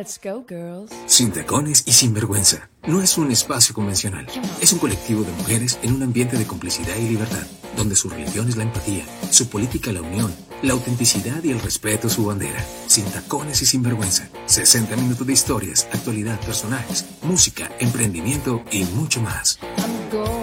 [0.00, 0.90] Let's go, girls.
[1.04, 2.70] Sin tacones y sin vergüenza.
[2.86, 4.26] No es un espacio convencional.
[4.62, 8.48] Es un colectivo de mujeres en un ambiente de complicidad y libertad, donde su religión
[8.48, 12.64] es la empatía, su política la unión, la autenticidad y el respeto su bandera.
[12.86, 14.26] Sin tacones y sin vergüenza.
[14.46, 19.58] 60 minutos de historias, actualidad, personajes, música, emprendimiento y mucho más.
[19.76, 20.39] I'm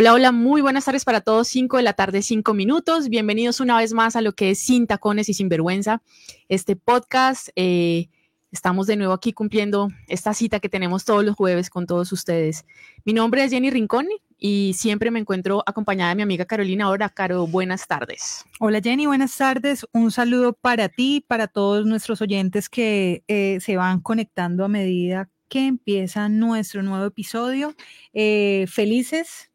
[0.00, 1.48] Hola, hola, muy buenas tardes para todos.
[1.48, 3.08] 5 de la tarde, 5 minutos.
[3.08, 6.02] Bienvenidos una vez más a lo que es Sin Tacones y Sin Vergüenza,
[6.48, 7.48] este podcast.
[7.56, 8.08] eh,
[8.52, 12.64] estamos de nuevo aquí cumpliendo esta cita que tenemos todos los jueves con todos ustedes.
[13.04, 14.06] Mi nombre es Jenny Rincón
[14.38, 16.84] y siempre me encuentro acompañada de mi amiga Carolina.
[16.84, 18.44] Ahora, Caro, buenas tardes.
[18.60, 19.84] Hola Jenny, buenas tardes.
[19.92, 25.28] Un saludo para ti, para todos nuestros oyentes que eh, se van conectando a medida
[25.48, 27.74] que empieza nuestro nuevo episodio.
[28.12, 29.47] Eh, felices,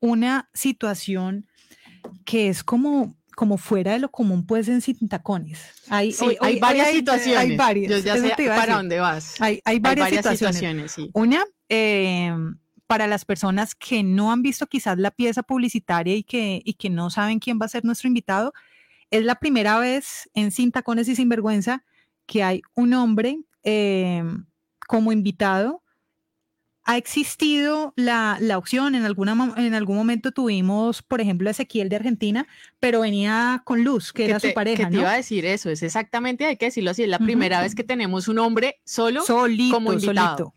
[0.00, 1.46] una situación
[2.24, 5.58] que es como, como fuera de lo común, pues en sin tacones.
[5.88, 7.38] Hay, Sí, hoy- hay hoy- varias hoy situaciones.
[7.40, 7.90] Hay varias.
[7.90, 9.40] Yo ya sé para dónde vas.
[9.40, 10.56] Hay, varias, varias situaciones.
[10.56, 11.10] situaciones, sí.
[11.14, 12.34] Una, eh,
[12.86, 16.90] para las personas que no han visto quizás la pieza publicitaria y que, y que
[16.90, 18.52] no saben quién va a ser nuestro invitado,
[19.10, 21.82] es la primera vez en Sin Tacones y Sinvergüenza
[22.26, 24.22] que hay un hombre eh,
[24.86, 25.82] como invitado.
[26.84, 31.88] Ha existido la, la opción, en, alguna, en algún momento tuvimos, por ejemplo, a Ezequiel
[31.88, 32.46] de Argentina,
[32.80, 35.70] pero venía con Luz, que, era te, su pareja, que te iba a decir eso,
[35.70, 39.22] es exactamente, hay que decirlo así, es la primera vez que tenemos un hombre solo,
[39.24, 40.36] solito, como invitado.
[40.36, 40.54] solito.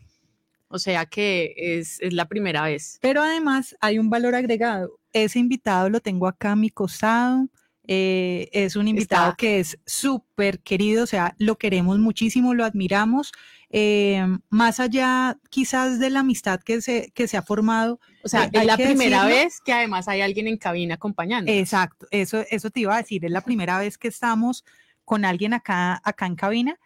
[0.68, 2.98] o sea que es, es la primera vez.
[3.02, 4.98] Pero además hay un valor agregado.
[5.12, 7.48] Ese invitado lo tengo acá a mi costado.
[7.86, 12.64] eh, es un invitado Está- que es súper querido, o sea, lo queremos muchísimo, lo
[12.64, 13.30] admiramos.
[13.76, 17.98] Eh, más allá quizás de la amistad que se, que se ha formado.
[18.22, 19.44] O sea, Eh, es la primera decirlo.
[19.44, 21.50] vez que además hay alguien en cabina acompañando.
[21.50, 24.64] Exacto, eso, eso te iba a decir, es la primera vez que estamos
[25.04, 26.78] con alguien acá, acá en cabina.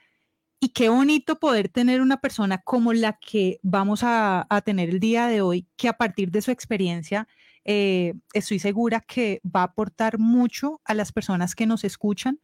[0.60, 4.98] Y qué bonito poder tener una persona como la que vamos a, a tener el
[4.98, 7.28] día de hoy, que a partir de su experiencia,
[7.64, 12.40] eh, estoy segura que va a aportar mucho a las personas que nos escuchan,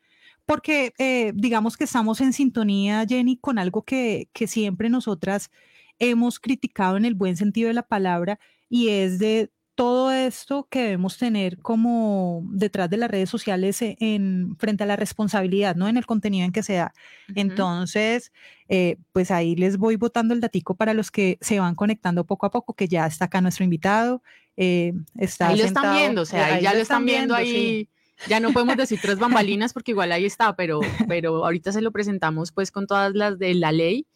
[0.47, 5.51] porque eh, digamos que estamos en sintonía, Jenny, con algo que, que siempre nosotras
[5.99, 8.39] hemos criticado en el buen sentido de la palabra,
[8.69, 13.97] y es de todo esto que debemos tener como detrás de las redes sociales e-
[13.99, 15.89] en, frente a la responsabilidad, ¿no?
[15.89, 16.93] En el contenido en que se da.
[17.35, 18.33] Entonces,
[18.69, 22.47] eh, pues ahí les voy botando el datico para los que se van conectando poco
[22.47, 24.23] a poco, que ya está acá nuestro invitado.
[24.57, 27.89] eh, está ahí lo están viendo, o sea, eh, ahí ya lo están viendo sí.
[28.29, 31.93] Ya no podemos decir tres bambalinas porque igual ahí está, pero, pero ahorita se lo
[31.93, 34.07] presentamos pues con todas las de la ley.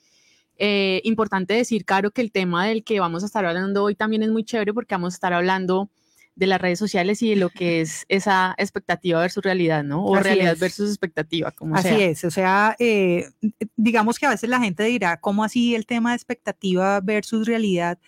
[0.56, 4.22] Eh, importante decir, Caro, que el tema del que vamos a estar hablando hoy también
[4.22, 5.90] es muy chévere porque vamos a estar hablando
[6.34, 10.04] de las redes sociales y de lo que es esa expectativa versus realidad, ¿no?
[10.04, 10.60] O Así realidad es.
[10.60, 11.98] versus expectativa, como Así sea.
[11.98, 13.28] es, o sea, eh,
[13.76, 17.98] digamos que a veces la gente dirá, ¿cómo así el tema de expectativa versus realidad?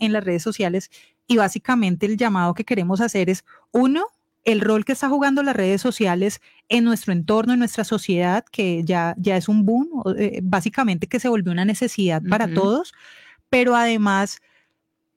[0.00, 0.90] en las redes sociales
[1.28, 4.06] y básicamente el llamado que queremos hacer es, uno,
[4.44, 8.82] el rol que está jugando las redes sociales en nuestro entorno, en nuestra sociedad, que
[8.84, 9.88] ya, ya es un boom,
[10.18, 12.92] eh, básicamente que se volvió una necesidad para todos,
[13.48, 14.40] pero además,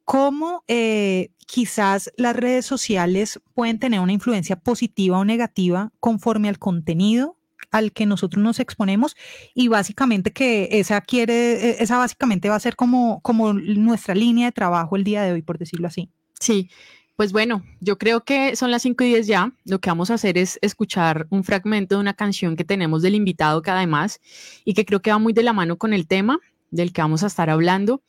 [0.06, 6.60] cómo eh, quizás las redes sociales pueden tener una influencia positiva o negativa conforme al
[6.60, 7.38] contenido
[7.72, 9.16] al que nosotros nos exponemos
[9.56, 14.48] y básicamente que esa quiere, eh, esa básicamente va a ser como, como nuestra línea
[14.48, 16.10] de trabajo el día de hoy, por decirlo así.
[16.40, 16.70] Sí,
[17.16, 19.54] pues bueno, yo creo que son las 5 y 10 ya.
[19.66, 23.16] Lo que vamos a hacer es escuchar un fragmento de una canción que tenemos del
[23.16, 24.20] invitado que además,
[24.66, 26.40] y que creo que va muy de la mano con el tema
[26.72, 28.02] del que vamos a estar hablando.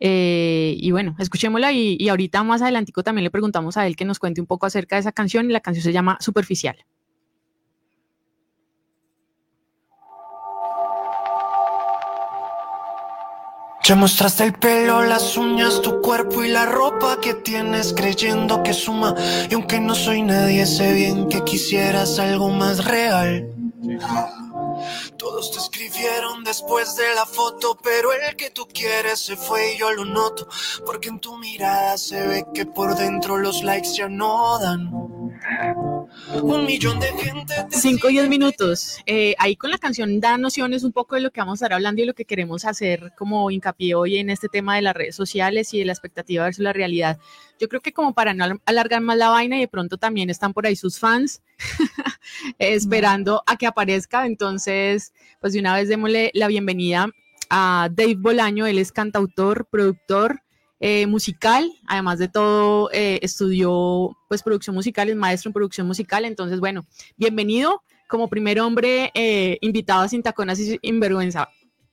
[0.00, 4.04] Eh, y bueno, escuchémosla y, y ahorita más adelantico también le preguntamos a él que
[4.04, 6.84] nos cuente un poco acerca de esa canción y la canción se llama Superficial.
[13.88, 18.74] Ya mostraste el pelo, las uñas, tu cuerpo y la ropa que tienes creyendo que
[18.74, 19.14] suma.
[19.48, 23.50] Y aunque no soy nadie, sé bien que quisieras algo más real.
[25.16, 29.78] Todos te escribieron después de la foto, pero el que tú quieres se fue y
[29.78, 30.46] yo lo noto.
[30.84, 35.17] Porque en tu mirada se ve que por dentro los likes ya no dan.
[36.42, 37.54] Un millón de gente.
[37.70, 38.28] te 5 y 10 sigue.
[38.28, 38.98] minutos.
[39.06, 41.72] Eh, ahí con la canción da nociones un poco de lo que vamos a estar
[41.74, 45.14] hablando y lo que queremos hacer como hincapié hoy en este tema de las redes
[45.16, 47.18] sociales y de la expectativa versus la realidad.
[47.58, 50.30] Yo creo que como para no al- alargar más la vaina y de pronto también
[50.30, 51.42] están por ahí sus fans
[52.58, 54.26] esperando a que aparezca.
[54.26, 57.08] Entonces, pues de una vez démosle la bienvenida
[57.50, 58.66] a Dave Bolaño.
[58.66, 60.40] Él es cantautor, productor.
[60.80, 66.24] Eh, musical, además de todo, eh, estudió pues producción musical, es maestro en producción musical,
[66.24, 66.86] entonces bueno,
[67.16, 71.48] bienvenido como primer hombre eh, invitado a Sin Taconas y Sinvergüenza.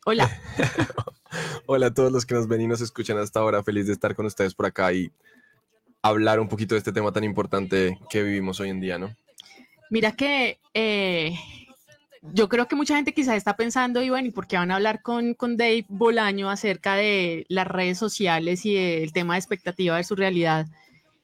[0.05, 0.29] Hola.
[1.65, 3.63] Hola a todos los que nos ven y nos escuchan hasta ahora.
[3.63, 5.11] Feliz de estar con ustedes por acá y
[6.03, 9.15] hablar un poquito de este tema tan importante que vivimos hoy en día, ¿no?
[9.89, 10.59] Mira que
[12.33, 14.75] yo creo que mucha gente quizás está pensando, y bueno, ¿y por qué van a
[14.75, 19.97] hablar con, con Dave Bolaño acerca de las redes sociales y del tema de expectativa
[19.97, 20.67] de su realidad?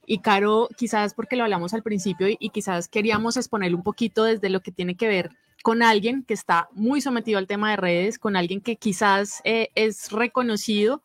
[0.06, 4.24] Y Caro, quizás porque lo hablamos al principio y, y quizás queríamos exponer un poquito
[4.24, 5.32] desde lo que tiene que ver
[5.62, 9.70] con alguien que está muy sometido al tema de redes, con alguien que quizás eh,
[9.76, 11.04] es reconocido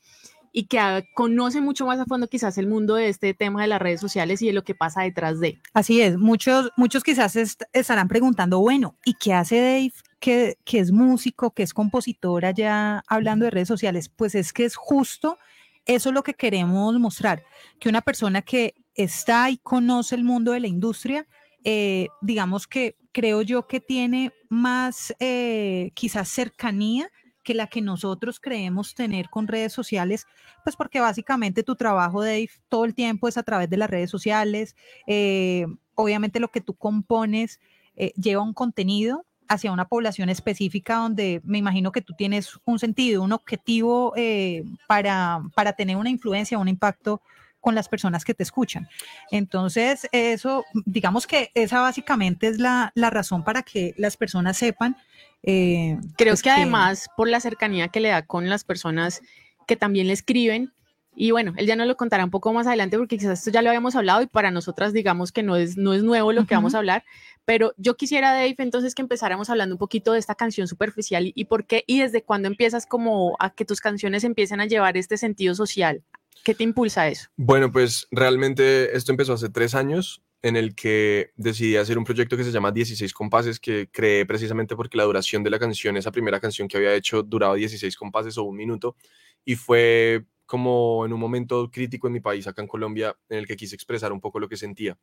[0.58, 3.78] y que conoce mucho más a fondo quizás el mundo de este tema de las
[3.78, 5.60] redes sociales y de lo que pasa detrás de.
[5.74, 9.92] Así es, muchos, muchos quizás est- estarán preguntando, bueno, ¿y qué hace Dave?
[10.18, 14.76] Que, es músico, que es compositor allá hablando de redes sociales, pues es que es
[14.76, 15.36] justo
[15.84, 17.42] eso lo que queremos mostrar,
[17.78, 21.26] que una persona que está y conoce el mundo de la industria,
[21.64, 27.10] eh, digamos que creo yo que tiene más eh, quizás cercanía
[27.46, 30.26] que la que nosotros creemos tener con redes sociales,
[30.64, 34.10] pues porque básicamente tu trabajo, Dave, todo el tiempo es a través de las redes
[34.10, 34.74] sociales,
[35.06, 35.64] eh,
[35.94, 37.60] obviamente lo que tú compones
[37.94, 42.80] eh, lleva un contenido hacia una población específica donde me imagino que tú tienes un
[42.80, 47.22] sentido, un objetivo eh, para, para tener una influencia, un impacto
[47.66, 48.88] con las personas que te escuchan.
[49.32, 54.96] Entonces, eso, digamos que esa básicamente es la, la razón para que las personas sepan.
[55.42, 59.20] eh, Creo pues que además por la cercanía que le da con las personas
[59.66, 60.72] que también le escriben,
[61.16, 63.62] y bueno, él ya nos lo contará un poco más adelante porque quizás esto ya
[63.62, 66.54] lo habíamos hablado y para nosotras digamos que no es, no es nuevo lo que
[66.54, 67.02] vamos a hablar,
[67.44, 71.32] pero yo quisiera, Dave, entonces que empezáramos hablando un poquito de esta canción superficial y,
[71.34, 74.96] y por qué y desde cuándo empiezas como a que tus canciones empiecen a llevar
[74.96, 76.04] este sentido social.
[76.44, 77.28] ¿Qué te impulsa eso?
[77.36, 82.36] Bueno, pues realmente esto empezó hace tres años en el que decidí hacer un proyecto
[82.36, 86.12] que se llama 16 compases que creé precisamente porque la duración de la canción, esa
[86.12, 88.96] primera canción que había hecho duraba 16 compases o un minuto
[89.44, 93.46] y fue como en un momento crítico en mi país, acá en Colombia, en el
[93.46, 94.96] que quise expresar un poco lo que sentía.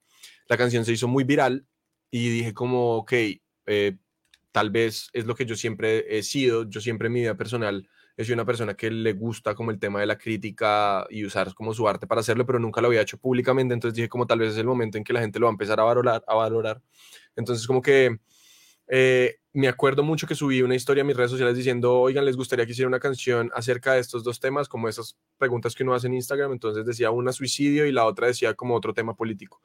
[0.48, 1.68] La canción se hizo muy viral
[2.10, 3.14] y dije como, ok,
[3.66, 3.98] eh,
[4.52, 7.90] tal vez es lo que yo siempre he sido, yo siempre en mi vida personal
[8.16, 11.54] he sido una persona que le gusta como el tema de la crítica y usar
[11.54, 14.40] como su arte para hacerlo, pero nunca lo había hecho públicamente, entonces dije como tal
[14.40, 16.36] vez es el momento en que la gente lo va a empezar a valorar, a
[16.36, 16.82] valorar.
[17.36, 18.20] Entonces como que
[18.88, 22.36] eh, me acuerdo mucho que subí una historia a mis redes sociales diciendo, oigan, les
[22.36, 25.94] gustaría que hiciera una canción acerca de estos dos temas, como esas preguntas que uno
[25.94, 29.62] hace en Instagram, entonces decía una suicidio y la otra decía como otro tema político.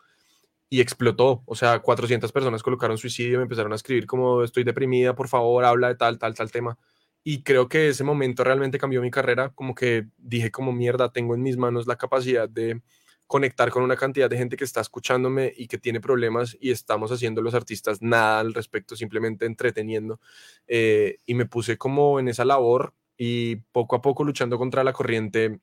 [0.70, 5.14] Y explotó, o sea, 400 personas colocaron suicidio, me empezaron a escribir como estoy deprimida,
[5.14, 6.78] por favor, habla de tal, tal, tal tema.
[7.24, 11.34] Y creo que ese momento realmente cambió mi carrera, como que dije como mierda, tengo
[11.34, 12.80] en mis manos la capacidad de
[13.28, 17.12] conectar con una cantidad de gente que está escuchándome y que tiene problemas y estamos
[17.12, 20.18] haciendo los artistas nada al respecto, simplemente entreteniendo.
[20.66, 24.94] Eh, y me puse como en esa labor y poco a poco luchando contra la
[24.94, 25.60] corriente,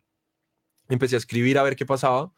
[0.90, 2.32] empecé a escribir a ver qué pasaba.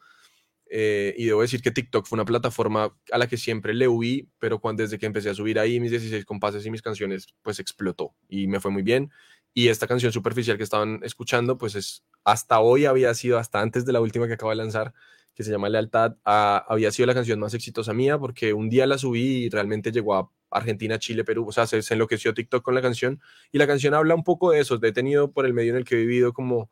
[0.70, 4.28] Eh, y debo decir que TikTok fue una plataforma a la que siempre le huí,
[4.38, 7.58] pero cuando desde que empecé a subir ahí mis 16 compases y mis canciones, pues
[7.58, 9.10] explotó y me fue muy bien.
[9.54, 13.86] Y esta canción superficial que estaban escuchando, pues es hasta hoy había sido, hasta antes
[13.86, 14.92] de la última que acabo de lanzar,
[15.34, 18.86] que se llama Lealtad, ah, había sido la canción más exitosa mía porque un día
[18.86, 22.62] la subí y realmente llegó a Argentina, Chile, Perú, o sea, se, se enloqueció TikTok
[22.62, 23.20] con la canción
[23.52, 25.76] y la canción habla un poco de eso, de he tenido por el medio en
[25.78, 26.70] el que he vivido como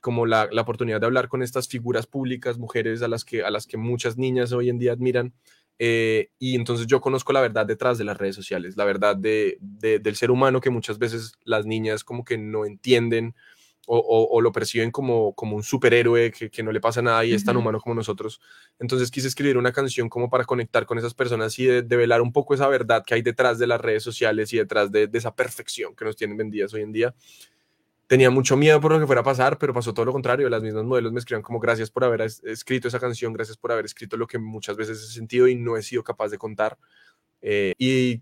[0.00, 3.50] como la, la oportunidad de hablar con estas figuras públicas, mujeres a las que, a
[3.50, 5.32] las que muchas niñas hoy en día admiran.
[5.80, 9.58] eh, y entonces yo conozco la verdad detrás de las redes sociales, la verdad de,
[9.60, 13.34] de- del ser humano que muchas veces las niñas como que no entienden
[13.86, 17.24] o, o- o lo perciben como, como un superhéroe que, que no le pasa nada
[17.24, 18.40] y es tan humano como nosotros.
[18.78, 22.32] Entonces quise escribir una canción como para conectar con esas personas y de, develar un
[22.32, 25.34] poco esa verdad que hay detrás de las redes sociales y detrás de, de esa
[25.34, 27.14] perfección que nos tienen vendidas hoy en día
[28.08, 30.48] tenía mucho miedo por lo que fuera a pasar, pero pasó todo lo contrario.
[30.48, 33.70] Las mismas modelos me escribían como gracias por haber es- escrito esa canción, gracias por
[33.70, 36.76] haber escrito lo que muchas veces he sentido y no he sido capaz de contar.
[37.40, 38.20] Eh, y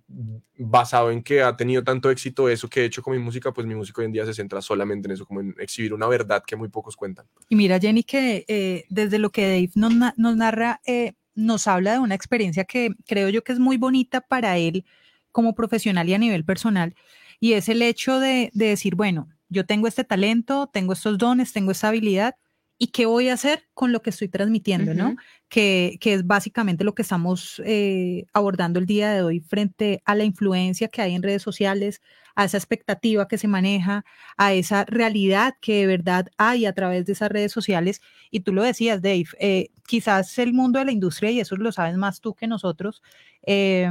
[0.59, 3.67] basado en que ha tenido tanto éxito eso que he hecho con mi música, pues
[3.67, 6.43] mi música hoy en día se centra solamente en eso, como en exhibir una verdad
[6.47, 7.27] que muy pocos cuentan.
[7.49, 11.93] Y mira, Jenny, que eh, desde lo que Dave nos, nos narra, eh, nos habla
[11.93, 14.85] de una experiencia que creo yo que es muy bonita para él
[15.33, 16.95] como profesional y a nivel personal,
[17.41, 21.53] y es el hecho de, de decir, bueno, yo tengo este talento, tengo estos dones,
[21.53, 22.37] tengo esta habilidad,
[22.79, 25.17] ¿y qué voy a hacer con lo que estoy transmitiendo, no?
[25.49, 30.15] Que, que es básicamente lo que estamos eh, abordando el día de hoy frente a
[30.15, 32.03] la influencia que hay en redes sociales,
[32.35, 34.05] a esa expectativa que se maneja,
[34.37, 38.03] a esa realidad que de verdad hay a través de esas redes sociales.
[38.31, 41.73] Y tú lo decías, Dave, eh, quizás el mundo de la industria, y eso lo
[41.73, 43.03] sabes más tú que nosotros,
[43.47, 43.91] eh,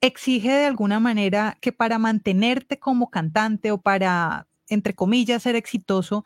[0.00, 6.24] exige de alguna manera que para mantenerte como cantante o para, entre comillas, ser exitoso,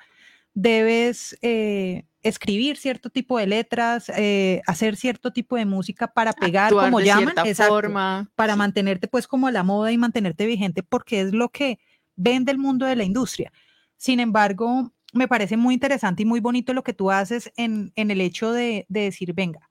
[0.55, 6.67] debes eh, escribir cierto tipo de letras, eh, hacer cierto tipo de música para pegar,
[6.67, 8.31] Actuar como de llaman, exacto, forma.
[8.35, 11.79] para mantenerte pues como a la moda y mantenerte vigente, porque es lo que
[12.17, 13.53] vende el mundo de la industria.
[13.97, 18.11] Sin embargo, me parece muy interesante y muy bonito lo que tú haces en, en
[18.11, 19.71] el hecho de, de decir, venga,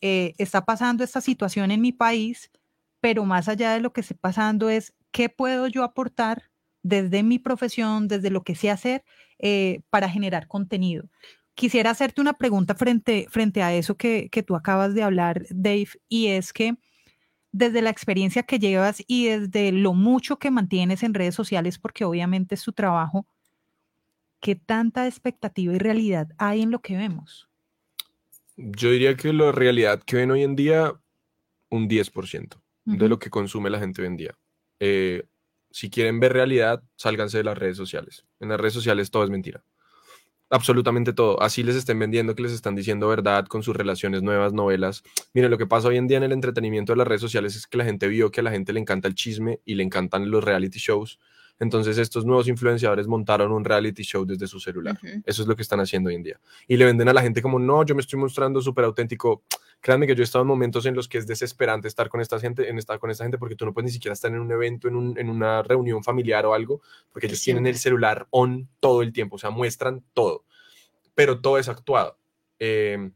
[0.00, 2.50] eh, está pasando esta situación en mi país,
[3.00, 6.50] pero más allá de lo que esté pasando es qué puedo yo aportar
[6.82, 9.04] desde mi profesión, desde lo que sé hacer
[9.38, 11.08] eh, para generar contenido.
[11.54, 13.26] Quisiera hacerte una pregunta frente,
[13.62, 16.76] a eso que, que tú acabas de hablar, Dave, y es que
[17.52, 22.04] desde la experiencia que llevas y desde lo mucho que mantienes en redes sociales, porque
[22.04, 23.26] obviamente es tu trabajo,
[24.40, 27.48] ¿qué tanta expectativa y realidad hay en lo que vemos?
[28.56, 30.92] Yo diría que la realidad que ven hoy en día,
[31.70, 34.38] un 10% de lo que consume la gente hoy en día.
[34.80, 35.24] Eh,
[35.70, 38.24] si quieren ver realidad, sálganse de las redes sociales.
[38.40, 39.62] En las redes sociales todo es mentira.
[40.52, 41.40] Absolutamente todo.
[41.40, 45.04] Así les estén vendiendo que les están diciendo verdad con sus relaciones nuevas, novelas.
[45.32, 47.68] Miren, lo que pasa hoy en día en el entretenimiento de las redes sociales es
[47.68, 50.28] que la gente vio que a la gente le encanta el chisme y le encantan
[50.28, 51.20] los reality shows.
[51.60, 54.98] Entonces estos nuevos influenciadores montaron un reality show desde su celular.
[55.24, 56.40] Eso es lo que están haciendo hoy en día.
[56.66, 59.44] Y le venden a la gente como, no, yo me estoy mostrando súper auténtico.
[59.80, 62.38] Créanme que yo he estado en momentos en los que es desesperante estar con esta
[62.38, 64.52] gente, en estar con esta gente, porque tú no puedes ni siquiera estar en un
[64.52, 66.82] evento, en, un- en una reunión familiar o algo,
[67.12, 70.44] porque Que ellos tienen el celular on todo el tiempo, o sea, muestran todo,
[71.14, 72.18] pero todo es actuado.
[72.58, 73.10] Eh,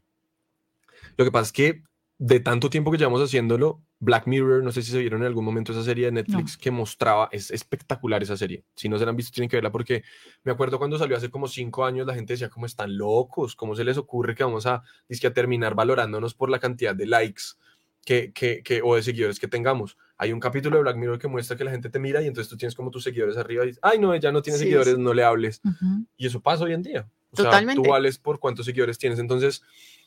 [1.17, 1.83] lo que pasa es que
[2.17, 5.43] de tanto tiempo que llevamos haciéndolo, Black Mirror, no sé si se vieron en algún
[5.43, 8.63] momento esa serie de Netflix que mostraba, es espectacular esa serie.
[8.75, 10.03] Si no se la han visto, tienen que verla porque
[10.43, 13.55] me acuerdo cuando salió hace como cinco años, la gente decía, como están locos?
[13.55, 17.05] ¿Cómo se les ocurre que vamos a, dizque, a terminar valorándonos por la cantidad de
[17.05, 17.43] likes
[18.05, 19.97] que, que, que, o de seguidores que tengamos?
[20.17, 22.49] Hay un capítulo de Black Mirror que muestra que la gente te mira y entonces
[22.49, 24.95] tú tienes como tus seguidores arriba y dices, ay, no, ella no tiene Sí, seguidores,
[24.95, 25.01] sí.
[25.01, 25.61] no le hables.
[26.15, 27.09] Y eso pasa hoy en día.
[27.31, 27.81] O sea, Totalmente.
[27.83, 29.19] tú vales por cuántos seguidores tienes.
[29.19, 29.61] Entonces,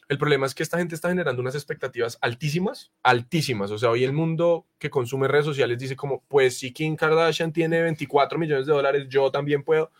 [0.08, 3.70] el problema es que esta gente está generando unas expectativas altísimas, altísimas.
[3.70, 7.52] O sea, hoy el mundo que consume redes sociales dice como, pues si Kim Kardashian
[7.52, 9.90] tiene 24 millones de dólares, yo también puedo.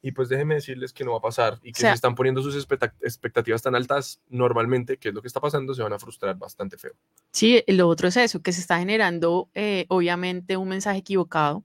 [0.00, 2.40] Y pues déjenme decirles que no va a pasar y que sea- si están poniendo
[2.40, 5.98] sus expecta- expectativas tan altas, normalmente, que es lo que está pasando, se van a
[5.98, 6.92] frustrar bastante feo.
[7.32, 11.64] Sí, lo otro es eso, que se está generando eh, obviamente un mensaje equivocado,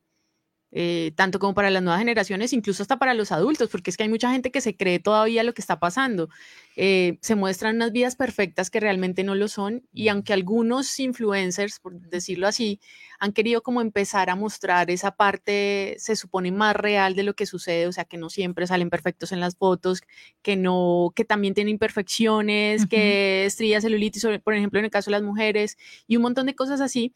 [0.75, 4.03] eh, tanto como para las nuevas generaciones, incluso hasta para los adultos, porque es que
[4.03, 6.29] hay mucha gente que se cree todavía lo que está pasando.
[6.75, 11.79] Eh, se muestran unas vidas perfectas que realmente no lo son y aunque algunos influencers,
[11.79, 12.79] por decirlo así,
[13.19, 17.45] han querido como empezar a mostrar esa parte, se supone más real de lo que
[17.45, 20.01] sucede, o sea, que no siempre salen perfectos en las fotos,
[20.41, 25.17] que no, que también tienen imperfecciones, que estrías, celulitis, por ejemplo, en el caso de
[25.17, 25.77] las mujeres
[26.07, 27.13] y un montón de cosas así.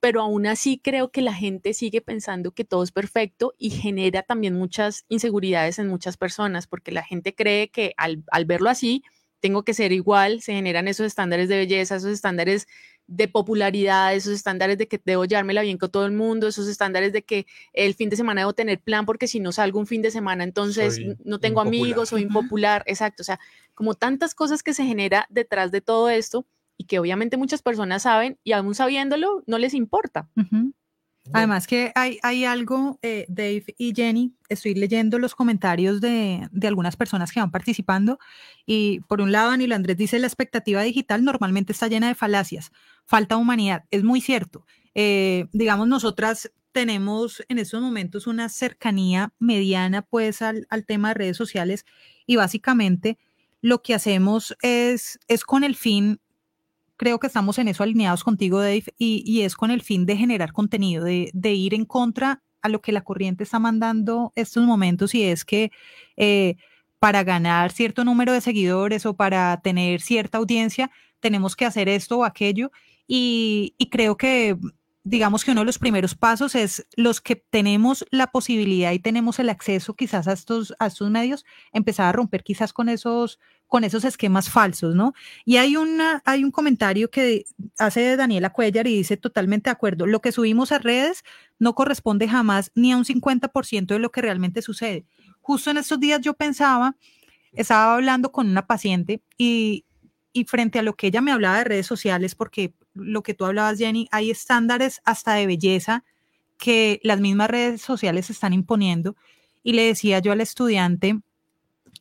[0.00, 4.22] Pero aún así creo que la gente sigue pensando que todo es perfecto y genera
[4.22, 9.04] también muchas inseguridades en muchas personas, porque la gente cree que al, al verlo así,
[9.40, 12.66] tengo que ser igual, se generan esos estándares de belleza, esos estándares
[13.06, 17.12] de popularidad, esos estándares de que debo llevármela bien con todo el mundo, esos estándares
[17.12, 20.02] de que el fin de semana debo tener plan porque si no salgo un fin
[20.02, 21.82] de semana entonces Soy no tengo impopular.
[21.82, 23.40] amigos, soy impopular, exacto, o sea,
[23.74, 26.46] como tantas cosas que se genera detrás de todo esto
[26.80, 30.30] y que obviamente muchas personas saben y aún sabiéndolo no les importa.
[30.34, 30.72] Ujú.
[31.34, 36.66] Además que hay, hay algo, eh, Dave y Jenny, estoy leyendo los comentarios de, de
[36.68, 38.18] algunas personas que van participando
[38.64, 42.72] y por un lado Danilo Andrés dice la expectativa digital normalmente está llena de falacias,
[43.04, 44.64] falta humanidad, es muy cierto.
[44.94, 51.14] Eh, digamos, nosotras tenemos en estos momentos una cercanía mediana pues al, al tema de
[51.14, 51.84] redes sociales
[52.24, 53.18] y básicamente
[53.60, 56.20] lo que hacemos es, es con el fin
[57.00, 60.18] creo que estamos en eso alineados contigo, Dave, y, y es con el fin de
[60.18, 64.66] generar contenido, de, de ir en contra a lo que la corriente está mandando estos
[64.66, 65.72] momentos y es que
[66.18, 66.56] eh,
[66.98, 70.90] para ganar cierto número de seguidores o para tener cierta audiencia
[71.20, 72.70] tenemos que hacer esto o aquello
[73.06, 74.58] y, y creo que
[75.02, 79.38] digamos que uno de los primeros pasos es los que tenemos la posibilidad y tenemos
[79.38, 83.84] el acceso quizás a estos, a estos medios, empezar a romper quizás con esos, con
[83.84, 85.14] esos esquemas falsos, ¿no?
[85.46, 87.44] Y hay, una, hay un comentario que
[87.78, 91.24] hace Daniela Cuellar y dice totalmente de acuerdo, lo que subimos a redes
[91.58, 95.06] no corresponde jamás ni a un 50% de lo que realmente sucede.
[95.40, 96.96] Justo en estos días yo pensaba,
[97.52, 99.86] estaba hablando con una paciente y,
[100.34, 103.44] y frente a lo que ella me hablaba de redes sociales, porque lo que tú
[103.44, 106.04] hablabas, Jenny, hay estándares hasta de belleza
[106.58, 109.16] que las mismas redes sociales están imponiendo.
[109.62, 111.20] Y le decía yo al estudiante,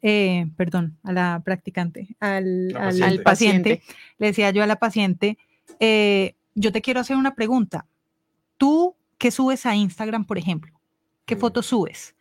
[0.02, 3.06] eh, perdón, a la practicante, al, La paciente.
[3.06, 3.96] al Al paciente, paciente.
[4.18, 5.38] le decía yo a la paciente,
[5.80, 7.86] eh, yo te quiero hacer una pregunta.
[8.58, 10.80] ¿Tú qué subes a Instagram, por ejemplo?
[11.26, 11.40] ¿Qué Mm.
[11.40, 12.16] fotos subes?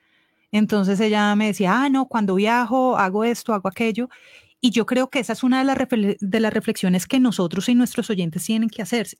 [0.51, 4.09] Entonces ella me decía, ah, no, cuando viajo hago esto, hago aquello.
[4.61, 5.79] Y yo creo que esa es una de las,
[6.21, 9.19] de las reflexiones que nosotros y nuestros oyentes tienen que hacerse.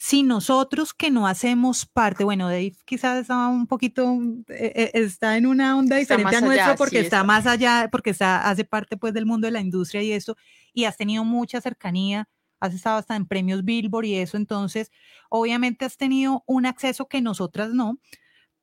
[0.00, 4.16] Si nosotros que no hacemos parte, bueno, Dave quizás está un poquito,
[4.48, 7.88] eh, eh, está en una onda diferente a nuestra porque sí, está está- más allá,
[7.90, 10.36] porque está, hace parte pues del mundo de la industria y eso,
[10.72, 12.28] y has tenido mucha cercanía,
[12.60, 14.92] has estado hasta en premios Billboard y eso, entonces
[15.30, 17.98] obviamente has tenido un acceso que nosotras no,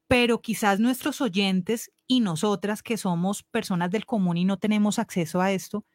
[0.08, 5.42] pero quizás nuestros oyentes y nosotras que somos personas del común y no tenemos acceso
[5.42, 5.86] a esto,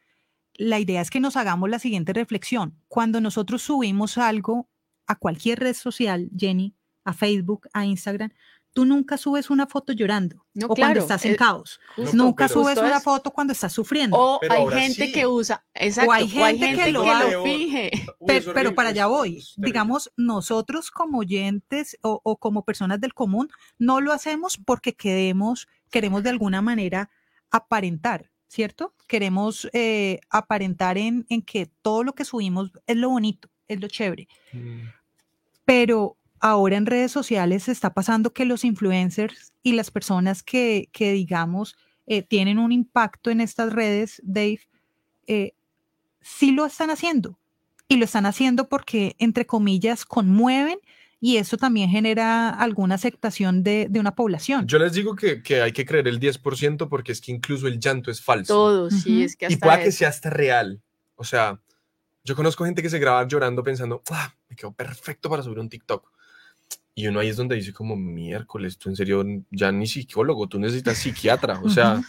[0.61, 2.77] la idea es que nos hagamos la siguiente reflexión.
[2.89, 4.69] Cuando nosotros subimos algo
[5.07, 8.31] a cualquier red social, Jenny, a Facebook, a Instagram,
[8.73, 11.81] tú nunca subes una foto llorando No, o cuando estás en eh, caos.
[11.97, 14.17] justo- nunca subes una es- foto cuando estás sufriendo.
[14.19, 15.13] O Pero hay gente sí.
[15.13, 17.43] que usa, exacto, hay gente que lo hace.
[17.43, 17.91] finge.
[18.21, 19.43] Uy, pero, para allá voy.
[19.57, 25.67] Digamos, nosotros como oyentes o, o como personas del común no lo hacemos porque queremos,
[25.91, 27.11] queremos de alguna manera
[27.51, 28.95] aparentar, ¿cierto?
[29.07, 33.87] Queremos eh, aparentar en, en que todo lo que subimos es lo bonito, es lo
[33.87, 34.27] chévere.
[34.53, 34.89] Mm.
[35.65, 41.13] Pero ahora en redes sociales está pasando que los influencers y las personas que, que
[41.13, 44.63] digamos, eh, tienen un impacto en estas redes, Dave,
[45.29, 45.53] eh,
[46.21, 47.39] sí lo están haciendo.
[47.87, 50.79] Y lo están haciendo porque, entre comillas, conmueven
[51.21, 54.67] y eso también genera alguna aceptación de, de una población.
[54.67, 57.79] Yo les digo que, que hay que creer el 10% porque es que incluso el
[57.79, 58.55] llanto es falso.
[58.55, 59.25] Todo, sí, Ujú.
[59.25, 60.81] es que y hasta pueda que sea hasta real.
[61.17, 61.61] O sea,
[62.25, 65.69] yo conozco gente que se graba llorando pensando, ah, me quedó perfecto para subir un
[65.69, 66.11] TikTok.
[66.95, 70.59] Y uno ahí es donde dice como, miércoles, tú en serio ya ni psicólogo, tú
[70.59, 71.61] necesitas psiquiatra.
[71.63, 72.01] O sea.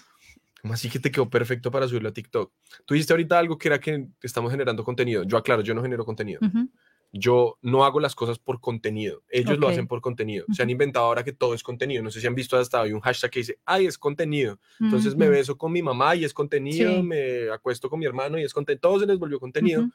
[0.61, 2.53] ¿cómo así que te quedó perfecto para subirlo a TikTok?
[2.85, 5.23] Tú dijiste ahorita algo que era que estamos generando contenido.
[5.23, 6.39] Yo aclaro, yo no genero contenido.
[6.43, 6.69] Ujú.
[7.13, 9.23] Yo no hago las cosas por contenido.
[9.29, 10.45] Ellos lo hacen por contenido.
[10.53, 12.01] Se han inventado ahora que todo es contenido.
[12.01, 14.59] No sé si han visto hasta hoy un hashtag que dice, ay, es contenido.
[14.79, 15.33] Entonces me Ujú.
[15.35, 17.03] beso con mi mamá y es contenido, Sí.
[17.03, 18.79] me acuesto con mi hermano y es contenido.
[18.79, 19.89] Todo se les volvió contenido.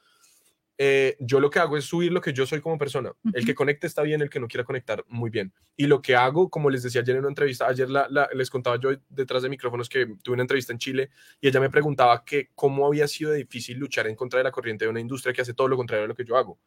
[0.78, 3.10] Eh, yo lo que hago es subir lo que yo soy como persona.
[3.32, 5.54] El que conecte está bien, el que no quiera conectar, muy bien.
[5.74, 8.50] Y lo que hago, como les decía ayer en una entrevista, ayer la- la- les
[8.50, 11.08] contaba yo detrás de micrófonos que tuve una entrevista en Chile
[11.40, 14.84] y ella me preguntaba que cómo había sido difícil luchar en contra de la corriente
[14.84, 16.58] de una industria que hace todo lo contrario a lo que yo hago.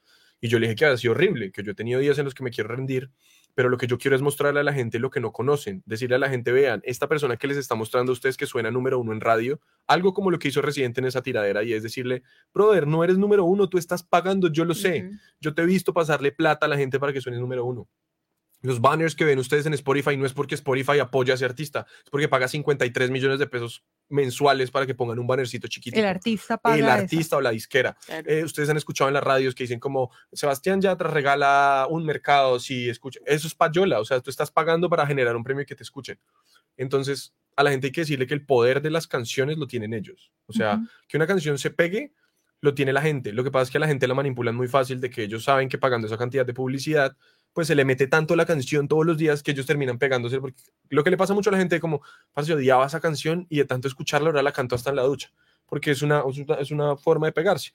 [0.41, 2.33] Y yo le dije que había sido horrible, que yo he tenido días en los
[2.33, 3.11] que me quiero rendir,
[3.55, 6.15] pero lo que yo quiero es mostrarle a la gente lo que no conocen, decirle
[6.15, 8.99] a la gente, vean, esta persona que les está mostrando a ustedes que suena número
[8.99, 12.23] uno en radio, algo como lo que hizo Residente en esa tiradera, y es decirle,
[12.53, 15.09] brother, no eres número uno, tú estás pagando, yo lo sé,
[15.41, 17.89] yo te he visto pasarle plata a la gente para que suene número uno.
[18.61, 21.85] Los banners que ven ustedes en Spotify no es porque Spotify apoya a ese artista,
[22.03, 25.97] es porque paga 53 millones de pesos mensuales para que pongan un bannercito chiquito.
[25.97, 26.91] El artista paga El eso.
[26.91, 27.95] artista o la disquera.
[28.05, 28.29] Claro.
[28.29, 32.59] Eh, ustedes han escuchado en las radios que dicen como Sebastián Yatra regala un mercado
[32.59, 33.19] si escucha.
[33.25, 36.19] Eso es payola, o sea, tú estás pagando para generar un premio que te escuchen.
[36.77, 39.93] Entonces, a la gente hay que decirle que el poder de las canciones lo tienen
[39.93, 40.31] ellos.
[40.47, 40.87] O sea, Ujú.
[41.07, 42.13] que una canción se pegue,
[42.61, 43.31] lo tiene la gente.
[43.31, 45.43] Lo que pasa es que a la gente la manipulan muy fácil de que ellos
[45.45, 47.15] saben que pagando esa cantidad de publicidad,
[47.53, 50.39] pues se le mete tanto la canción todos los días que ellos terminan pegándose.
[50.39, 52.01] Porque lo que le pasa mucho a la gente como,
[52.33, 55.03] parce, yo odiaba esa canción y de tanto escucharla ahora la canto hasta en la
[55.03, 55.31] ducha.
[55.65, 56.23] Porque es una,
[56.59, 57.71] es una, forma de pegarse.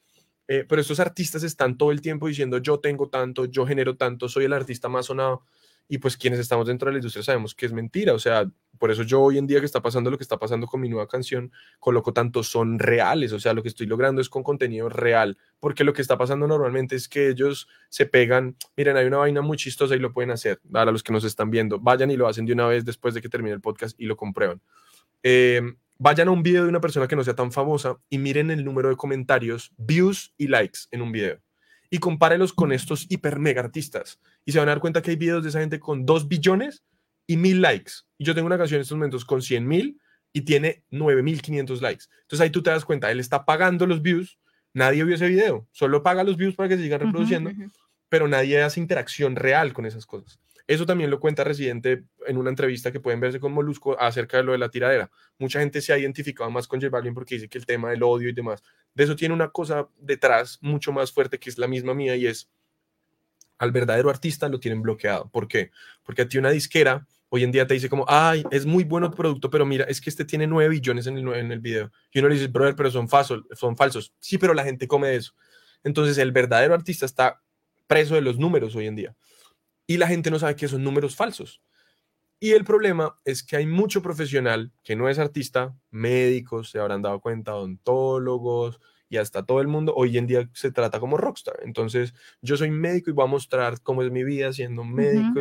[0.49, 4.29] Eh, pero estos artistas están todo el tiempo diciendo yo tengo tanto, yo genero tanto,
[4.29, 5.45] soy el artista más sonado.
[5.89, 8.15] Y pues quienes estamos dentro de la industria sabemos que es mentira.
[8.15, 10.67] O sea, por eso yo hoy en día que está pasando lo que está pasando
[10.67, 13.33] con mi nueva canción, coloco tanto son reales.
[13.33, 15.37] O sea, lo que estoy logrando es con contenido real.
[15.61, 18.57] Porque lo que está pasando normalmente es que ellos se pegan.
[18.77, 20.61] Miren, hay una vaina muy chistosa y lo pueden hacer.
[20.71, 23.21] Para los que nos están viendo, vayan y lo hacen de una vez después de
[23.21, 24.61] que termine el podcast y lo comprueban.
[25.23, 25.61] Eh,
[25.99, 28.65] vayan a un video de una persona que no sea tan famosa y miren el
[28.65, 31.41] número de comentarios, views y likes en un video.
[31.91, 34.21] Y compárelos con estos hiper mega artistas.
[34.45, 36.83] Y se van a dar cuenta que hay videos de esa gente con 2 billones
[37.27, 37.93] y 1000 likes.
[38.19, 40.01] Y yo tengo una canción en estos momentos con 100 mil
[40.33, 42.05] y tiene 9500 likes.
[42.23, 44.39] Entonces ahí tú te das cuenta, él está pagando los views,
[44.73, 47.53] nadie vio ese video, solo paga los views para que se sigan reproduciendo,
[48.09, 50.41] pero nadie hace interacción real con esas cosas.
[50.67, 54.45] Eso también lo cuenta Residente en una entrevista que pueden verse con Molusco acerca de
[54.45, 55.11] lo de la tiradera.
[55.39, 58.03] Mucha gente se ha identificado más con J Balvin porque dice que el tema del
[58.03, 58.63] odio y demás,
[58.95, 62.27] de eso tiene una cosa detrás mucho más fuerte que es la misma mía y
[62.27, 62.51] es
[63.59, 65.29] al verdadero artista lo tienen bloqueado.
[65.31, 65.71] ¿Por qué?
[66.03, 69.11] Porque a ti una disquera hoy en día te dice como, ay, es muy bueno
[69.11, 71.91] tu producto, pero mira, es que este tiene 9 billones en el, en el video.
[72.13, 74.13] Y uno le dice, brother, pero son falsos, son falsos.
[74.21, 75.35] Sí, pero la gente come de eso.
[75.83, 77.43] Entonces el verdadero artista está
[77.89, 79.17] preso de los números hoy en día.
[79.87, 81.61] Y la gente no sabe que son números falsos.
[82.41, 87.03] Y el problema es que hay mucho profesional que no es artista, médicos, se habrán
[87.03, 91.57] dado cuenta, odontólogos y hasta todo el mundo, hoy en día se trata como rockstar.
[91.63, 95.41] Entonces, yo soy médico y voy a mostrar cómo es mi vida siendo médico,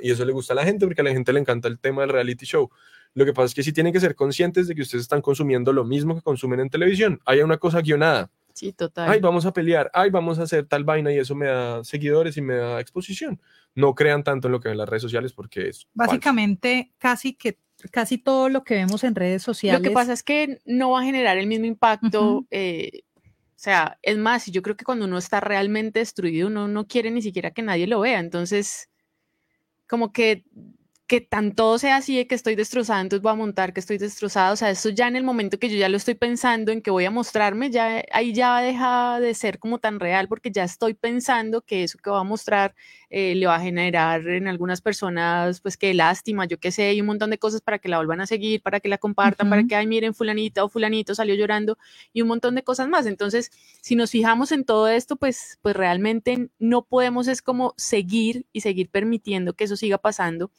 [0.00, 2.02] y, eso le gusta a la gente porque a la gente le encanta el tema
[2.02, 2.70] del reality show.
[3.14, 5.72] Lo que pasa es que sí tienen que ser conscientes de que ustedes están consumiendo
[5.72, 7.20] lo mismo que consumen en televisión.
[7.26, 8.30] Hay una cosa guionada.
[8.54, 9.10] Sí, total.
[9.10, 12.36] Ay, vamos a pelear, ay, vamos a hacer tal vaina y eso me da seguidores
[12.36, 13.40] y me da exposición.
[13.74, 15.90] No crean tanto en lo que ven las redes sociales porque es falso.
[15.94, 17.58] Básicamente, casi que
[17.90, 19.82] casi todo lo que vemos en redes sociales.
[19.82, 22.36] Lo que pasa es que no va a generar el mismo impacto.
[22.36, 22.46] Ujú.
[22.50, 26.86] eh, o sea, es más, yo creo que cuando uno está realmente destruido, uno no
[26.86, 28.20] quiere ni siquiera que nadie lo vea.
[28.20, 28.90] Entonces,
[29.88, 30.44] como que,
[31.06, 33.98] que tan todo sea así de que estoy destrozada, entonces voy a montar que estoy
[33.98, 34.52] destrozada.
[34.52, 36.90] O sea, eso ya en el momento que yo ya lo estoy pensando en que
[36.90, 40.94] voy a mostrarme, ya ahí ya deja de ser como tan real porque ya estoy
[40.94, 42.74] pensando que eso que voy a mostrar
[43.10, 47.00] eh, le va a generar en algunas personas, pues que lástima, yo qué sé, y
[47.02, 49.64] un montón de cosas para que la vuelvan a seguir, para que la compartan, para
[49.64, 51.76] que, ay, miren, fulanita o fulanito salió llorando
[52.14, 53.04] y un montón de cosas más.
[53.06, 53.50] Entonces,
[53.82, 58.62] si nos fijamos en todo esto, pues, pues realmente no podemos es como seguir y
[58.62, 60.50] seguir permitiendo que eso siga pasando.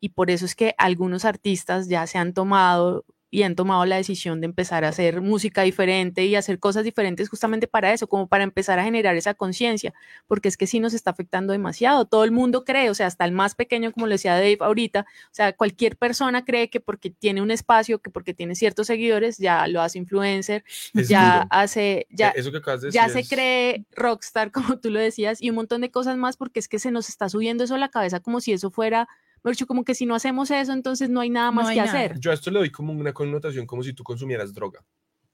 [0.00, 3.96] Y por eso es que algunos artistas ya se han tomado y han tomado la
[3.96, 8.26] decisión de empezar a hacer música diferente y hacer cosas diferentes justamente para eso, como
[8.26, 9.92] para empezar a generar esa conciencia,
[10.26, 12.06] porque es que sí nos está afectando demasiado.
[12.06, 15.00] Todo el mundo cree, o sea, hasta el más pequeño, como lo decía Dave ahorita,
[15.02, 19.36] o sea, cualquier persona cree que porque tiene un espacio, que porque tiene ciertos seguidores,
[19.36, 21.46] ya lo hace influencer, Es ya duro.
[21.50, 25.42] hace, ya, Eso que acabas de ya se es- cree rockstar, como tú lo decías,
[25.42, 27.78] y un montón de cosas más, porque es que se nos está subiendo eso a
[27.78, 29.06] la cabeza como si eso fuera,
[29.44, 31.80] dicho, como que si no hacemos eso, entonces no hay nada No más hay que
[31.84, 31.92] nada.
[31.92, 32.18] hacer.
[32.20, 34.84] Yo a esto le doy como una connotación como si tú consumieras droga.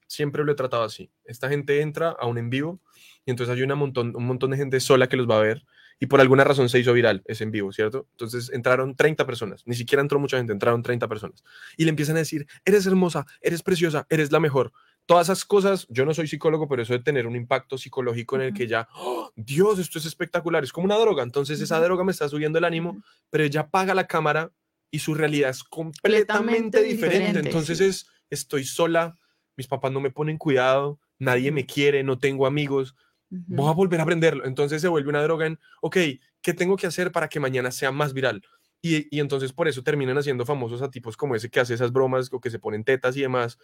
[0.07, 1.09] Siempre lo he tratado así.
[1.23, 2.79] Esta gente entra a un en vivo
[3.25, 5.65] y entonces hay una montón, un montón de gente sola que los va a ver
[5.99, 8.07] y por alguna razón se hizo viral ese en vivo, ¿cierto?
[8.11, 11.43] Entonces entraron 30 personas, ni siquiera entró mucha gente, entraron 30 personas
[11.77, 14.73] y le empiezan a decir, eres hermosa, eres preciosa, eres la mejor.
[15.05, 18.41] Todas esas cosas, yo no soy psicólogo, pero eso de tener un impacto psicológico en
[18.41, 22.03] el que ya, ¡Oh, Dios, esto es espectacular, es como una droga, entonces esa droga
[22.03, 24.51] me está subiendo el ánimo, pero ella apaga la cámara
[24.89, 27.17] y su realidad es completamente Completamente diferente.
[27.17, 27.83] diferente, Entonces sí.
[27.85, 29.15] es, estoy sola,
[29.57, 32.95] mis papás no me ponen cuidado, nadie me quiere, no tengo amigos,
[33.29, 34.45] voy a volver a aprenderlo.
[34.45, 35.97] Entonces se vuelve una droga en, ok,
[36.41, 38.41] ¿qué tengo que hacer para que mañana sea más viral?
[38.87, 41.91] Y, y entonces por eso terminan haciendo famosos a tipos como ese que hace esas
[41.91, 43.57] bromas o que se ponen tetas y demás,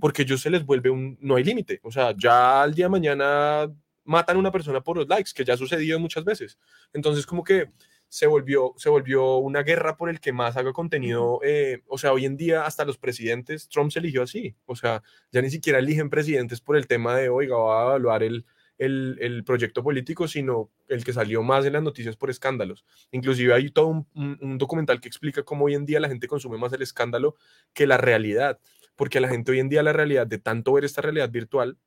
[0.00, 1.78] porque ellos se les vuelve un, no hay límite.
[1.84, 5.44] O sea, ya al día de mañana matan a una persona por los likes, que
[5.44, 6.58] ya ha sucedido muchas veces.
[6.92, 7.70] Entonces como que
[8.08, 11.38] se volvió, se volvió una guerra por el que más haga contenido.
[11.44, 14.56] eh, o sea, hoy en día hasta los presidentes, Trump se eligió así.
[14.66, 18.24] O sea, ya ni siquiera eligen presidentes por el tema de, oiga, va a evaluar
[18.24, 18.44] el,
[18.78, 22.84] el, el proyecto político, sino el que salió más en las noticias por escándalos.
[23.12, 26.58] Inclusive hay todo un, un- documental que explica cómo hoy en día la gente consume
[26.58, 27.36] más el escándalo
[27.72, 28.58] que la realidad,
[28.96, 31.78] porque a la gente hoy en día la realidad, de tanto ver esta realidad virtual,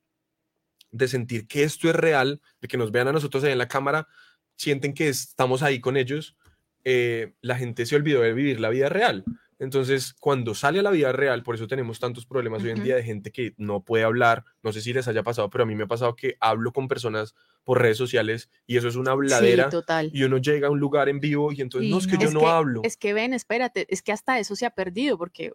[0.90, 4.08] de sentir que esto es real, de que nos vean a nosotros en la cámara,
[4.56, 6.36] sienten que estamos ahí con ellos,
[6.84, 9.24] eh, la gente se olvidó de vivir la vida real.
[9.60, 12.94] Entonces, cuando sale a la vida real, por eso tenemos tantos problemas hoy en día
[12.96, 15.74] de gente que no puede hablar, no sé si les haya pasado, pero a mí
[15.74, 19.64] me ha pasado que hablo con personas por redes sociales y eso es una habladera
[19.64, 20.10] Sí, total.
[20.12, 22.20] y uno llega a un lugar en vivo y entonces, Y no, es que no.
[22.20, 22.80] yo es no que, hablo.
[22.84, 25.52] Es que ven, espérate, es que hasta eso se ha perdido, porque,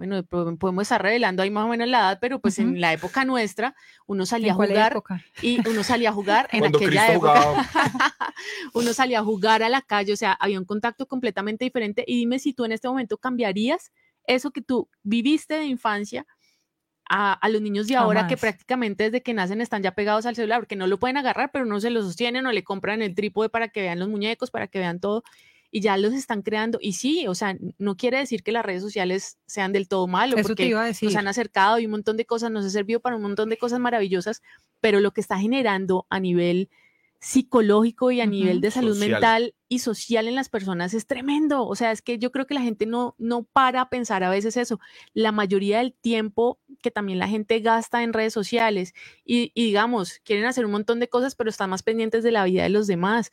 [0.00, 2.68] bueno, po- podemos estar revelando ahí más o menos la edad, pero pues Ujú.
[2.68, 3.74] en la época nuestra,
[4.06, 5.22] uno salía ¿En a jugar época?
[5.42, 7.68] y uno salía a jugar en Cuando aquella Cristo época.
[8.74, 12.02] uno salía a jugar a la calle, o sea, había un contacto completamente diferente.
[12.06, 13.92] Y dime si tú en este momento cambiarías
[14.26, 16.26] eso que tú viviste de infancia
[17.08, 20.34] a, a los niños de ahora que prácticamente desde que nacen están ya pegados al
[20.36, 23.14] celular, porque no lo pueden agarrar, pero no se lo sostienen o le compran el
[23.14, 25.24] trípode para que vean los muñecos, para que vean todo.
[25.70, 26.78] Y ya los están creando.
[26.80, 30.36] Y sí, o sea, no quiere decir que las redes sociales sean del todo malo,
[30.36, 31.06] Eso te porque iba a decir.
[31.08, 33.56] nos han acercado y un montón de cosas, nos ha servido para un montón de
[33.56, 34.42] cosas maravillosas,
[34.80, 36.68] pero lo que está generando a nivel
[37.22, 39.10] psicológico y a nivel de salud Social.
[39.10, 41.66] mental y social en las personas es tremendo.
[41.66, 44.30] O sea, es que yo creo que la gente no, no para a pensar a
[44.30, 44.80] veces eso.
[45.12, 50.20] La mayoría del tiempo que también la gente gasta en redes sociales y, y digamos,
[50.24, 52.86] quieren hacer un montón de cosas, pero están más pendientes de la vida de los
[52.86, 53.30] demás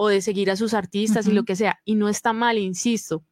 [0.00, 1.80] o de seguir a sus artistas y lo que sea.
[1.84, 3.24] Y no está mal, insisto.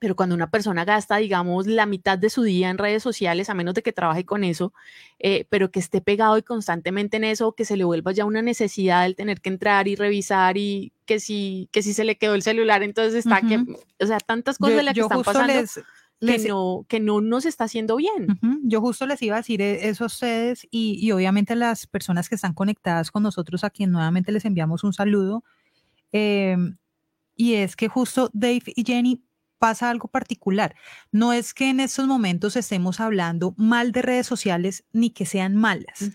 [0.00, 3.54] Pero cuando una persona gasta, digamos, la mitad de su día en redes sociales, a
[3.54, 4.72] menos de que trabaje con eso,
[5.20, 8.42] eh, pero que esté pegado y constantemente en eso, que se le vuelva ya una
[8.42, 12.34] necesidad el tener que entrar y revisar y que si, que si se le quedó
[12.34, 13.64] el celular, entonces está que,
[14.00, 15.80] o sea, tantas cosas Yo, de las que están pasando les,
[16.20, 18.26] que, no, que no nos está haciendo bien.
[18.64, 22.28] Yo justo les iba a decir e- eso a ustedes y, y obviamente las personas
[22.28, 25.44] que están conectadas con nosotros, a quien nuevamente les enviamos un saludo.
[26.14, 26.76] Em,
[27.36, 29.22] y es que justo Dave y Jenny
[29.58, 30.74] pasa algo particular.
[31.10, 35.56] No es que en estos momentos estemos hablando mal de redes sociales ni que sean
[35.56, 36.10] malas.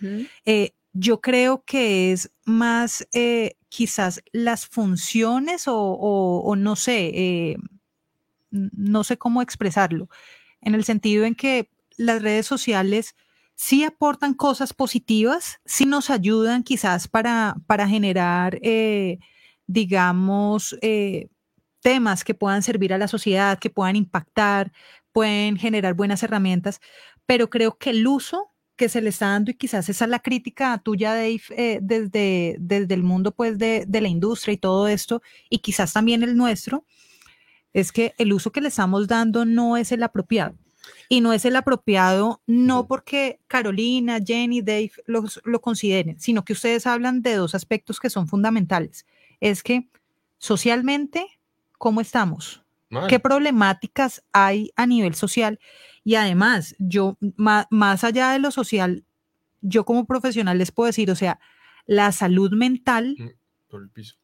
[0.46, 7.12] Eh, yo creo que es más eh, quizás las funciones o, o- o no sé,
[7.14, 7.58] eh,
[8.52, 10.10] no sé cómo expresarlo,
[10.62, 13.16] en el sentido en que las redes sociales
[13.56, 19.20] sí aportan cosas positivas, sí nos ayudan quizás para, para generar, eh,
[19.70, 21.28] digamos, eh,
[21.82, 24.72] temas que puedan servir a la sociedad, que puedan impactar,
[25.14, 26.82] pueden generar buenas herramientas,
[27.28, 30.20] pero creo que el uso que se le está dando y quizás esa es la
[30.20, 34.88] crítica tuya, Dave, eh, desde, desde el mundo pues de, de la industria y todo
[34.88, 36.86] esto, y quizás también el nuestro,
[37.74, 40.56] es que el uso que le estamos dando no es el apropiado.
[41.08, 46.54] Y no es el apropiado no porque Carolina, Jenny, Dave los- lo consideren, sino que
[46.54, 49.06] ustedes hablan de dos aspectos que son fundamentales.
[49.40, 49.90] Es que
[50.38, 51.26] socialmente,
[51.78, 52.64] ¿cómo estamos?
[52.92, 53.08] mal.
[53.08, 55.60] qué problemáticas hay a nivel social
[56.04, 59.04] y además yo ma- más, allá de lo social
[59.62, 61.40] yo como profesional les puedo decir o sea
[61.86, 63.28] la salud mental Mm.
[63.70, 64.16] por el piso.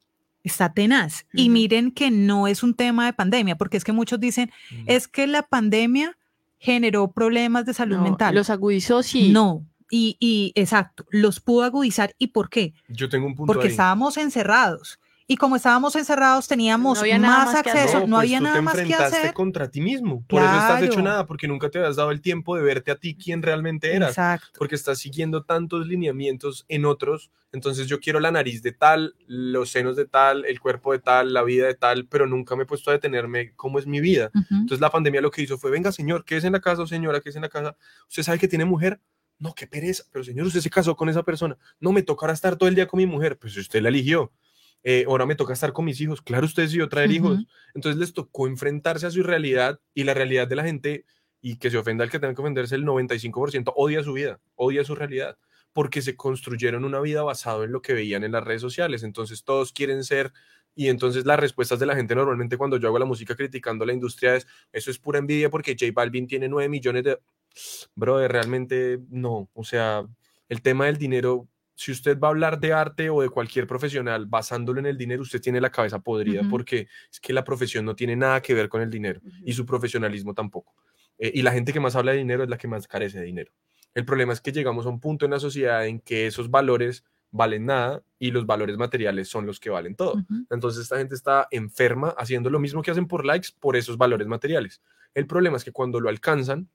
[0.43, 4.19] está tenaz y miren que no es un tema de pandemia porque es que muchos
[4.19, 4.83] dicen Mm.
[4.87, 6.17] es que la pandemia
[6.57, 9.31] generó problemas de salud No, mental Los agudizó, sí.
[9.31, 13.67] no y, y exacto los pudo agudizar y por qué Yo tengo un punto porque
[13.67, 13.71] ahí.
[13.71, 18.09] estábamos encerrados y como estábamos encerrados teníamos había nada más más que acceso hacer.
[18.09, 20.23] no, pues había tú nada te más que enfrentaste hacer contra ti mismo.
[20.27, 21.09] Por eso estás hecho Claro.
[21.09, 24.09] nada, porque nunca te habías dado el tiempo de verte a ti quién realmente eras.
[24.11, 24.59] Exacto.
[24.59, 27.31] Porque estás siguiendo tantos lineamientos en otros.
[27.51, 31.33] Entonces yo quiero la nariz de tal, los senos de tal, el cuerpo de tal,
[31.33, 34.29] la vida de tal, pero nunca me he puesto a detenerme cómo es mi vida.
[34.35, 34.45] Ujú.
[34.51, 36.87] Entonces la pandemia lo que hizo fue, venga señor, ¿qué es en la casa o
[36.87, 37.21] señora?
[37.21, 37.75] ¿Qué es en la casa?
[38.09, 38.99] ¿Usted sabe que tiene mujer?
[39.39, 40.03] No, qué pereza.
[40.11, 41.57] Pero señor, usted se casó con esa persona.
[41.79, 43.37] No, me tocará estar todo el día con mi mujer.
[43.37, 44.31] Pues usted la eligió.
[44.87, 46.21] Eh, ahora me toca estar con mis hijos.
[46.21, 47.15] Claro, usted decidió traer Ujú.
[47.15, 47.45] hijos.
[47.73, 51.05] Entonces les tocó enfrentarse a su realidad y la realidad de la gente
[51.41, 54.83] y que se ofenda el que tenga que ofenderse, el 95% odia su vida, odia
[54.83, 55.37] su realidad,
[55.73, 59.01] porque se construyeron una vida basado en lo que veían en las redes sociales.
[59.01, 60.31] Entonces todos quieren ser
[60.75, 63.93] y entonces las respuestas de la gente normalmente cuando yo hago la música criticando la
[63.93, 67.19] industria es, eso es pura envidia porque J Balvin tiene 9 millones de...
[67.95, 69.49] Brother, realmente no.
[69.53, 70.05] O sea,
[70.47, 74.25] el tema del dinero, si usted va a hablar de arte o de cualquier profesional
[74.25, 77.95] basándolo en el dinero, usted tiene la cabeza podrida porque es que la profesión no
[77.95, 80.73] tiene nada que ver con el dinero y su profesionalismo tampoco.
[81.17, 83.25] Eh, y la gente que más habla de dinero es la que más carece de
[83.25, 83.51] dinero.
[83.93, 87.03] El problema es que llegamos a un punto en la sociedad en que esos valores
[87.31, 90.15] valen nada y los valores materiales son los que valen todo.
[90.49, 94.27] Entonces esta gente está enferma haciendo lo mismo que hacen por likes por esos valores
[94.27, 94.81] materiales.
[95.13, 96.69] El problema es que cuando lo alcanzan,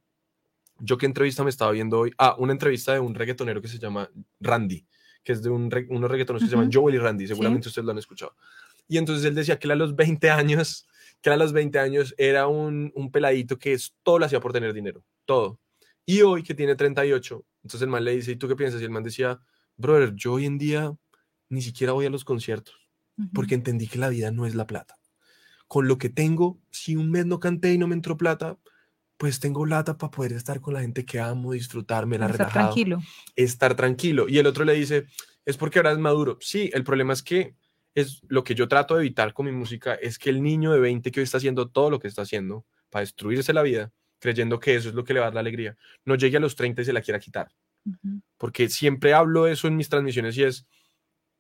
[0.81, 3.79] yo qué entrevista me estaba viendo hoy, ah, una entrevista de un reggaetonero que se
[3.79, 4.87] llama Randy,
[5.23, 7.85] que es de un re- unos reggaetoneros que se llaman Joel y Randy, seguramente ustedes
[7.85, 8.35] lo han escuchado.
[8.89, 10.87] Y entonces él decía que él a los 20 años,
[11.21, 14.53] que a los 20 años era un, un peladito que es, todo lo hacía por
[14.53, 15.61] tener dinero, todo.
[16.07, 18.81] Y hoy que tiene 38, entonces el man le dice, ¿y tú qué piensas?
[18.81, 19.39] Y el man decía,
[19.77, 20.93] brother, yo hoy en día
[21.49, 22.75] ni siquiera voy a los conciertos
[23.35, 24.97] porque entendí que la vida no es la plata.
[25.69, 28.59] Con lo que tengo, si un mes no canté y no me entró plata,
[29.21, 32.67] pues tengo plata para poder estar con la gente que amo, disfrutarme, la estar relajado,
[32.69, 32.99] tranquilo.
[33.37, 34.29] estar tranquilo.
[34.29, 35.05] Y el otro le dice,
[35.45, 36.39] es porque ahora es maduro.
[36.41, 37.55] Sí, el problema es que
[37.95, 40.81] es lo que yo trato de evitar con mi música es que el niño de
[40.81, 44.59] 20 que hoy está haciendo todo lo que está haciendo para destruirse la vida, creyendo
[44.59, 46.57] que eso es lo que le va a dar la alegría, no llegue a los
[46.57, 47.51] 30 y se la quiera quitar
[48.37, 50.67] porque siempre hablo eso en mis transmisiones y es,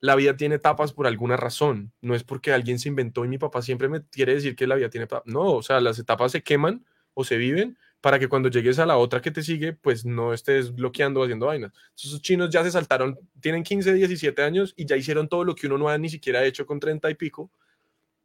[0.00, 3.38] la vida tiene etapas por alguna razón, no es porque alguien se inventó y mi
[3.38, 6.32] papá siempre me quiere decir que la vida tiene etapas, no, o sea, las etapas
[6.32, 6.84] se queman
[7.20, 10.32] o se viven para que cuando llegues a la otra que te sigue, pues no
[10.32, 11.70] estés bloqueando o haciendo vainas.
[11.72, 15.54] Entonces, Esos chinos ya se saltaron, tienen 15, 17 años y ya hicieron todo lo
[15.54, 17.50] que uno no ha ni siquiera hecho con 30 y pico.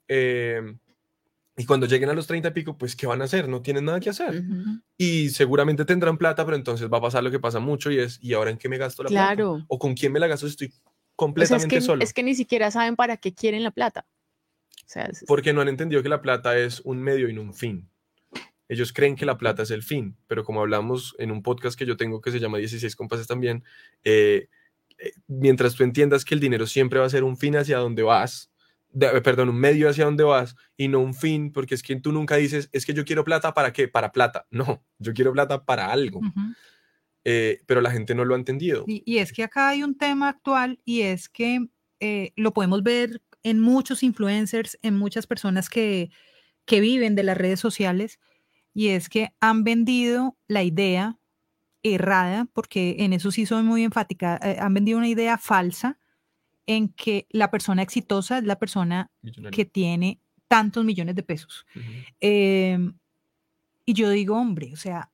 [0.08, 0.62] Eh,
[1.58, 3.48] y cuando lleguen a los 30 y pico, pues, ¿qué van a hacer?
[3.48, 4.44] No tienen nada que hacer
[4.98, 8.18] y seguramente tendrán plata, pero entonces va a pasar lo que pasa mucho y es,
[8.22, 9.44] ¿y ahora en qué me gasto la plata?
[9.68, 12.04] ¿O con quién me la gasto si estoy O sea, es, completamente que, solo?
[12.04, 14.06] es que ni siquiera saben para qué quieren la plata.
[14.86, 17.42] O sea, es- Porque no han entendido que la plata es un medio y no
[17.42, 17.90] un fin.
[18.68, 21.86] Ellos creen que la plata es el fin, pero como hablamos en un podcast que
[21.86, 23.64] yo tengo que se llama 16 compases también,
[24.04, 24.48] eh,
[24.98, 28.02] eh, mientras tú entiendas que el dinero siempre va a ser un fin hacia donde
[28.04, 28.50] vas,
[28.90, 31.96] de- eh, perdón, un medio hacia donde vas y no un fin, porque es que
[31.98, 34.48] tú nunca dices, es que yo quiero plata para qué, para plata.
[34.52, 36.42] No, yo quiero plata para algo, Ujú.
[37.28, 38.84] Eh, pero la gente no lo ha entendido.
[38.88, 41.68] Y, y es que acá hay un tema actual y es que
[42.00, 46.12] eh, lo podemos ver en muchos influencers, en muchas personas que,
[46.66, 48.20] que viven de las redes sociales,
[48.76, 51.18] y es que han vendido la idea
[51.82, 55.98] errada, porque en eso sí soy muy enfática, eh, han vendido una idea falsa
[56.68, 59.56] en que la persona exitosa es la persona Millonario.
[59.56, 61.66] que tiene tantos millones de pesos.
[62.20, 62.94] Em,
[63.86, 65.10] y yo digo, hombre, o sea,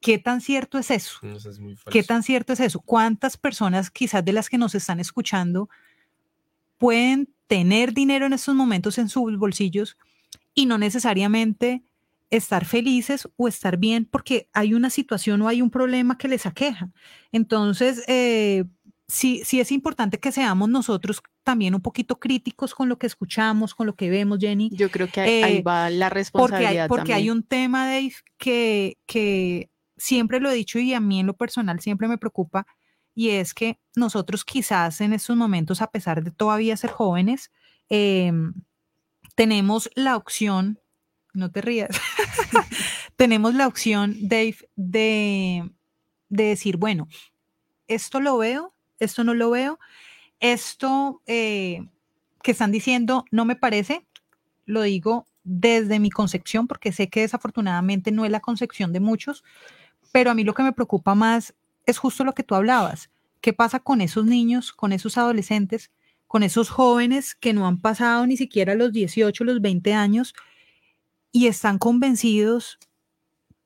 [0.00, 1.18] ¿qué tan cierto es eso?
[1.22, 2.80] No, eso es muy ¿Qué tan cierto es eso?
[2.80, 5.68] ¿Cuántas personas quizás de las que nos están escuchando
[6.78, 9.96] pueden tener dinero en estos momentos en sus bolsillos
[10.52, 11.84] y no necesariamente
[12.30, 16.46] estar felices o estar bien porque hay una situación o hay un problema que les
[16.46, 16.90] aqueja?
[17.32, 18.64] Entonces, eh,
[19.08, 23.74] sí, sí es importante que seamos nosotros también un poquito críticos con lo que escuchamos,
[23.74, 24.70] con lo que vemos, Jenny.
[24.72, 27.86] yo creo que ahí- ahí eh, va la Porque hay, responsabilidad porque hay un tema,
[27.86, 32.18] Dave, que, que siempre lo he dicho y a mí en lo personal siempre me
[32.18, 32.66] preocupa,
[33.14, 37.50] y es que nosotros quizás en estos momentos, a pesar de todavía ser jóvenes,
[37.88, 38.52] em,
[39.34, 40.78] tenemos la opción,
[41.36, 41.90] no te rías,
[43.16, 45.70] tenemos la opción, Dave, de,
[46.28, 47.08] de decir, bueno,
[47.88, 49.78] esto lo veo, esto no lo veo,
[50.40, 51.86] esto eh,
[52.42, 54.06] que están diciendo no me parece,
[54.64, 59.44] lo digo desde mi concepción, porque sé que desafortunadamente no es la concepción de muchos,
[60.12, 63.10] pero a mí lo que me preocupa más es justo lo que tú hablabas.
[63.40, 65.92] ¿Qué pasa con esos niños, con esos adolescentes,
[66.26, 70.34] con esos jóvenes que no han pasado ni siquiera los 18, los 20 años
[71.36, 72.78] y están convencidos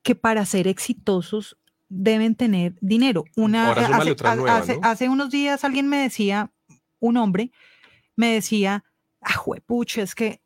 [0.02, 1.56] que para ser exitosos
[1.88, 3.24] deben tener dinero?
[3.36, 4.80] Una, Ahora súmale hace, otra ha- nueva, hace- ¿no?
[4.88, 6.50] hace unos días alguien me decía,
[6.98, 7.52] un hombre,
[8.16, 8.84] me decía,
[9.20, 10.40] ah, juepucho, es que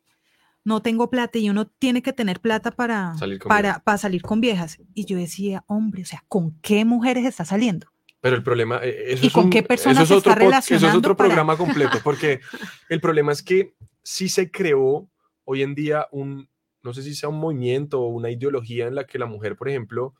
[0.63, 3.83] no tengo plata y uno tiene que tener plata para Salir con para, viejas.
[3.83, 4.77] para salir con viejas.
[4.93, 7.87] Y yo decía, hombre, o sea, ¿con qué mujeres está saliendo?
[8.21, 10.31] Pero el problema, eh, eso ¿Y es con un- qué personas eso es se está
[10.31, 12.39] otro pod- Eso es relacionando otro para- programa completo, porque
[12.89, 15.07] el problema es que sí se creó
[15.43, 16.49] hoy en día un,
[16.85, 19.67] no sé si sea un movimiento o una ideología en la que la mujer, por
[19.67, 20.13] ejemplo,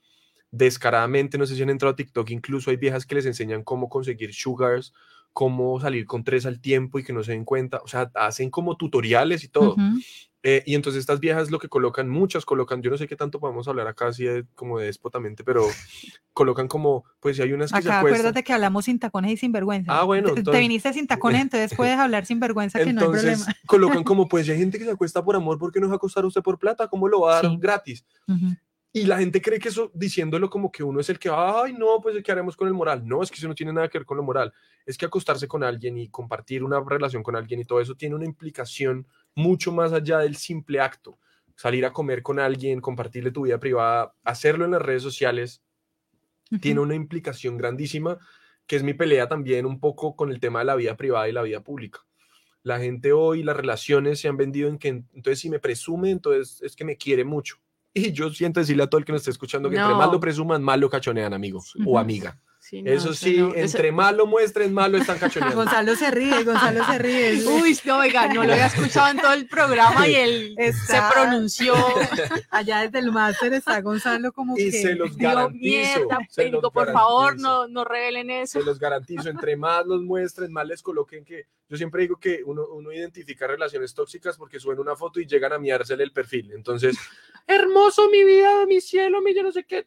[0.51, 3.87] descaradamente, no sé si han entrado a TikTok, incluso hay viejas que les enseñan cómo
[3.89, 4.93] conseguir sugars,
[5.35, 8.49] cómo salir con tres al tiempo y que no se den cuenta, o sea, hacen
[8.49, 9.73] como tutoriales y todo.
[9.73, 9.99] Ujú.
[10.47, 13.39] Eh, y entonces estas viejas lo que colocan, muchas colocan, yo no sé qué tanto
[13.41, 15.65] podemos hablar acá así de, como de despotamente, pero
[16.33, 18.19] colocan como, pues si hay unas que se Acá acuestan.
[18.21, 19.99] acuérdate que hablamos sin tacones y sin vergüenza.
[19.99, 23.01] Ah, bueno, Te- Te, entonces- viniste sin tacones, entonces puedes hablar sin vergüenza que no
[23.01, 23.59] hay Entonces problema.
[23.65, 25.93] colocan como, pues si hay gente que se acuesta por amor, ¿por qué no va
[25.93, 26.87] a acostar usted por plata?
[26.87, 27.57] ¿Cómo lo va a dar Sí.
[27.59, 28.05] gratis?
[28.27, 28.55] Ujú.
[28.95, 31.99] Y la gente cree que eso, diciéndolo como que uno es el que, ay, no,
[32.01, 33.05] pues ¿qué haremos con el moral?
[33.05, 34.53] No, es que eso no tiene nada que ver con lo moral.
[34.85, 38.15] Es que acostarse con alguien y compartir una relación con alguien y todo eso tiene
[38.15, 41.19] una implicación mucho más allá del simple acto.
[41.57, 45.61] Salir a comer con alguien, compartirle tu vida privada, hacerlo en las redes sociales,
[46.61, 48.17] tiene una implicación grandísima,
[48.65, 51.33] que es mi pelea también un poco con el tema de la vida privada y
[51.33, 51.99] la vida pública.
[52.63, 56.61] La gente hoy, las relaciones se han vendido en que entonces si me presume, entonces
[56.61, 57.57] es que me quiere mucho.
[57.97, 60.19] Y yo siento decirle a todo el que nos esté escuchando que entre más lo
[60.19, 62.37] presuman, más lo cachonean, amigo o amiga.
[62.59, 65.55] Sí, no, Eso sí, no, eso- entre más lo muestren, más lo están cachoneando.
[65.55, 67.43] Gonzalo se ríe, Gonzalo se ríe.
[67.61, 71.13] Uy, no, oiga, no lo había escuchado en todo el programa y él Está- se
[71.13, 71.73] pronunció.
[72.49, 74.81] Allá desde el máster está Gonzalo como Y que...
[74.81, 75.61] se los garantizo.
[75.63, 77.47] mierda, se los por favor, garantizo.
[77.47, 78.59] no, no revelen eso.
[78.59, 81.45] Se los garantizo, entre más los muestren, más les coloquen que...
[81.69, 85.53] Yo siempre digo que uno, uno identifica relaciones tóxicas porque suben una foto y llegan
[85.53, 86.51] a miársele el perfil.
[86.53, 86.95] Entonces,
[87.47, 89.85] hermoso mi vida, mi cielo, mi yo no sé qué.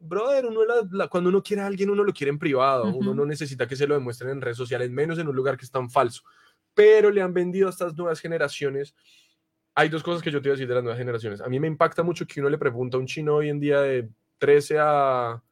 [0.00, 2.84] Brother, uno la- la- cuando uno quiere a alguien, uno lo quiere en privado.
[2.84, 3.14] Uno Ujú.
[3.14, 5.70] no necesita que se lo demuestren en redes sociales, menos en un lugar que es
[5.70, 6.22] tan falso.
[6.74, 8.94] Pero le han vendido a estas nuevas generaciones.
[9.74, 11.40] Hay dos cosas que yo te iba a decir de las nuevas generaciones.
[11.40, 13.80] A mí me impacta mucho que uno le pregunta a un chino hoy en día
[13.80, 15.42] de 13 a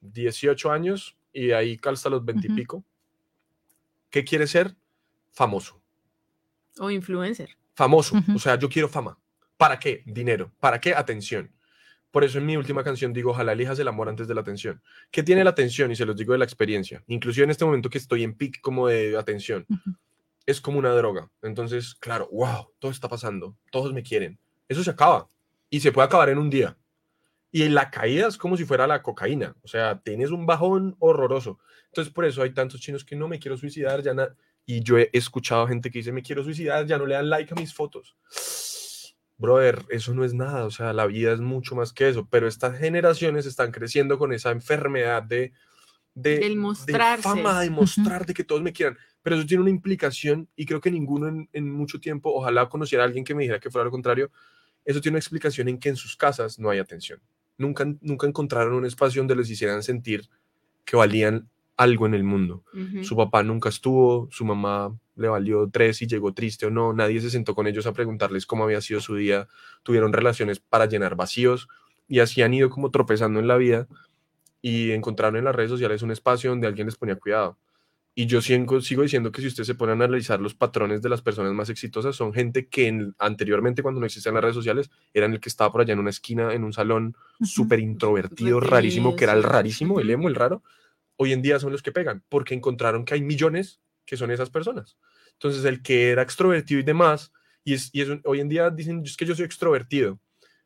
[0.00, 2.56] 18 años y de ahí hasta los 20 y Ujú.
[2.56, 2.84] pico.
[4.10, 4.74] ¿Qué quiere ser?
[5.32, 5.80] Famoso.
[6.78, 7.56] O influencer.
[7.74, 8.16] Famoso.
[8.16, 8.36] Ujú.
[8.36, 9.16] O sea, yo quiero fama.
[9.64, 10.02] ¿Para qué?
[10.04, 10.52] Dinero.
[10.60, 10.94] ¿Para qué?
[10.94, 11.50] Atención.
[12.10, 14.82] Por eso en mi última canción digo, ojalá elijas el amor antes de la atención.
[15.10, 15.90] ¿Qué tiene la atención?
[15.90, 17.02] Y se los digo de la experiencia.
[17.06, 19.66] Inclusive en este momento que estoy en pic como de atención.
[20.44, 21.30] Es como una droga.
[21.40, 23.56] Entonces, claro, wow, todo está pasando.
[23.70, 24.38] Todos me quieren.
[24.68, 25.28] Eso se acaba.
[25.70, 26.76] Y se puede acabar en un día.
[27.50, 29.56] Y la caída es como si fuera la cocaína.
[29.62, 31.58] O sea, tienes un bajón horroroso.
[31.86, 34.36] Entonces, por eso hay tantos chinos que no me quiero suicidar, ya na-".
[34.66, 37.54] Y yo he escuchado gente que dice, me quiero suicidar, ya no le dan like
[37.54, 38.14] a mis fotos.
[39.44, 40.64] Brother, eso no es nada.
[40.64, 42.26] O sea, la vida es mucho más que eso.
[42.30, 45.52] Pero estas generaciones están creciendo con esa enfermedad de...
[46.16, 47.22] De, Del de mostrarse.
[47.24, 48.96] fama, de mostrar, de que todos me quieran.
[49.20, 53.02] Pero eso tiene una implicación y creo que ninguno en, en mucho tiempo, ojalá conociera
[53.02, 54.30] a alguien que me dijera que fuera lo contrario,
[54.84, 57.20] eso tiene una explicación en que en sus casas no hay atención.
[57.56, 60.28] Nunca, nunca encontraron un espacio donde les hicieran sentir
[60.84, 62.62] que valían algo en el mundo.
[63.04, 67.20] Su papá nunca estuvo, su mamá le valió tres y llegó triste o no, nadie
[67.20, 69.48] se sentó con ellos a preguntarles cómo había sido su día,
[69.82, 71.68] tuvieron relaciones para llenar vacíos
[72.08, 73.86] y así han ido como tropezando en la vida
[74.62, 77.58] y encontraron en las redes sociales un espacio donde alguien les ponía cuidado.
[78.16, 81.08] Y yo sigo, sigo diciendo que si usted se pone a analizar los patrones de
[81.08, 84.88] las personas más exitosas, son gente que en- anteriormente, cuando no existían las redes sociales,
[85.12, 89.16] eran el que estaba por allá en una esquina, en un salón súper introvertido, rarísimo,
[89.16, 90.62] que era el rarísimo, el emo, el raro.
[91.16, 94.50] Hoy en día son los que pegan, porque encontraron que hay millones que son esas
[94.50, 94.96] personas.
[95.32, 97.32] Entonces, el que era extrovertido y demás,
[97.64, 100.18] y, es, y es hoy en día dicen, es que yo soy extrovertido,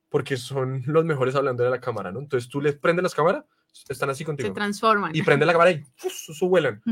[0.09, 2.21] porque son los mejores hablando de la cámara, ¿no?
[2.21, 3.45] Entonces tú les prendes las cámaras,
[3.89, 5.15] están así Se contigo, transforman.
[5.15, 6.31] y prende la cámara y ¡fus!
[6.31, 6.83] eso vuelan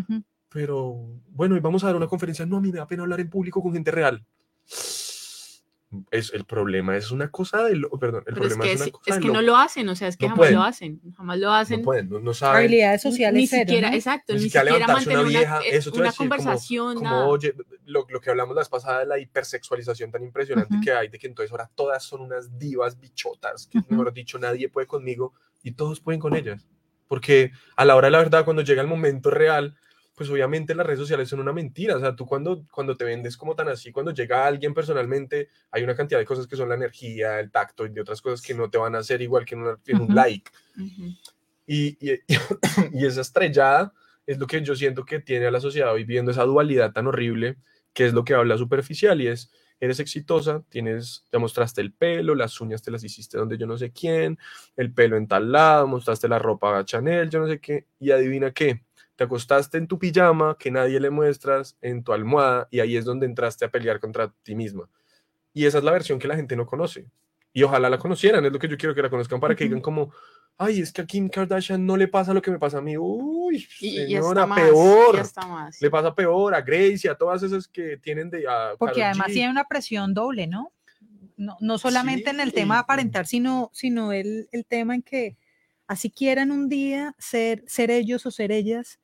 [0.57, 2.47] pero bueno, y vamos a dar una conferencia.
[2.47, 4.25] No, a mí me da pena hablar en público con gente real.
[6.11, 8.81] Es, el problema es una cosa de lo, perdón, el Pero es problema que, es,
[8.81, 10.39] es, una cosa es de que no lo hacen, o sea, es que No jamás
[10.39, 10.55] pueden.
[10.55, 11.79] lo hacen, jamás lo hacen.
[11.81, 13.97] no pueden, no, no saben Habilidades sociales ni cero, siquiera, ¿no?
[13.97, 18.21] exacto, ni ni, siquiera mantener una una, vieja, eso decir, conversación, como oye, lo, lo
[18.21, 21.51] que hablamos la vez pasada de la hipersexualización tan impresionante que hay, de que entonces
[21.51, 23.87] ahora todas son unas divas bichotas, que Ujú.
[23.91, 26.67] mejor dicho, nadie puede conmigo y todos pueden con ellas.
[27.09, 29.77] Porque a la hora de la verdad, cuando llega el momento real,
[30.17, 31.97] pues obviamente las redes sociales son una mentira.
[31.97, 35.85] O sea, tú cuando, cuando te vendes como tan así, cuando llega alguien personalmente, hay
[35.85, 38.55] una cantidad de cosas que son la energía, el tacto y de otras cosas que
[38.55, 40.51] no te van a hacer igual que en, una- en un like.
[40.77, 41.15] Ujú.
[41.67, 42.19] Y, y,
[42.93, 43.93] y esa estrellada
[44.27, 47.07] es lo que yo siento que tiene a la sociedad hoy viendo esa dualidad tan
[47.07, 47.57] horrible,
[47.93, 49.51] que es lo que habla superficial y es,
[49.81, 53.77] eres exitosa, tienes, te mostraste el pelo, las uñas te las hiciste donde yo no
[53.77, 54.39] sé quién,
[54.77, 58.51] el pelo en tal lado, mostraste la ropa Chanel, yo no sé qué, y adivina
[58.53, 58.83] qué,
[59.17, 63.05] te acostaste en tu pijama que nadie le muestras, en tu almohada, y ahí es
[63.05, 64.89] donde entraste a pelear contra ti misma.
[65.55, 67.07] Y esa es la versión que la gente no conoce.
[67.53, 69.81] Y ojalá la conocieran, es lo que yo quiero que la conozcan para que digan
[69.81, 70.13] como,
[70.59, 72.99] ay, es que a Kim Kardashian no le pasa lo que me pasa a mí.
[72.99, 75.23] Uy, Y, y señora, hasta más, peor.
[75.81, 75.85] y.
[75.85, 78.47] Le pasa peor a Grace y a todas esas que tienen de...
[78.47, 79.33] a Porque Karol además G.
[79.33, 80.73] tiene una presión doble, ¿no?
[81.39, 82.85] No, no solamente en el tema de Sí.
[82.85, 85.37] aparentar, sino, sino el, el tema en que
[85.87, 88.99] así quieran un día ser, ser ellos o ser ellas,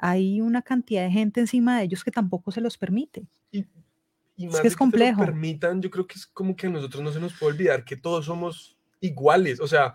[0.00, 3.26] hay una cantidad de gente encima de ellos que tampoco se los permite.
[3.52, 5.20] Y Es más que de es lo complejo.
[5.24, 7.96] permitan, yo creo que es como que a nosotros no se nos puede olvidar que
[7.96, 9.60] todos somos iguales.
[9.60, 9.94] O sea,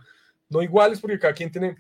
[0.50, 1.78] no iguales porque cada quien tiene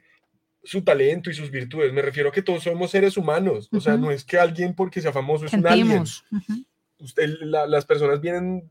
[0.63, 1.93] su talento y sus virtudes.
[1.93, 3.69] Me refiero a que todos somos seres humanos.
[3.71, 4.05] O sea, Ujú.
[4.05, 5.88] no es que alguien porque sea famoso es un alien.
[5.88, 6.26] Sentimos.
[6.32, 6.65] Ujú.
[6.97, 8.67] usted, la- las personas vienen,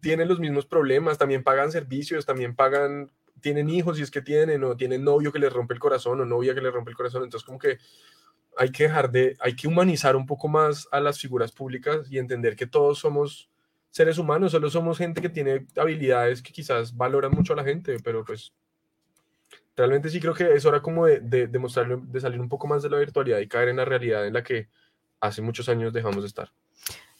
[0.00, 4.64] tienen los mismos problemas, también pagan servicios, también pagan, tienen hijos si es que tienen,
[4.64, 7.22] o tienen novio que les rompe el corazón, o novia que les rompe el corazón,
[7.24, 7.76] entonces como que
[8.58, 12.18] hay que dejar de, hay que humanizar un poco más a las figuras públicas y
[12.18, 13.48] entender que todos somos
[13.90, 17.96] seres humanos, solo somos gente que tiene habilidades que quizás valoran mucho a la gente,
[18.02, 18.52] pero pues
[19.76, 22.66] realmente sí creo que es hora como de, de, de mostrarle- de salir un poco
[22.66, 24.68] más de la virtualidad y caer en la realidad en la que
[25.20, 26.52] hace muchos años dejamos de estar.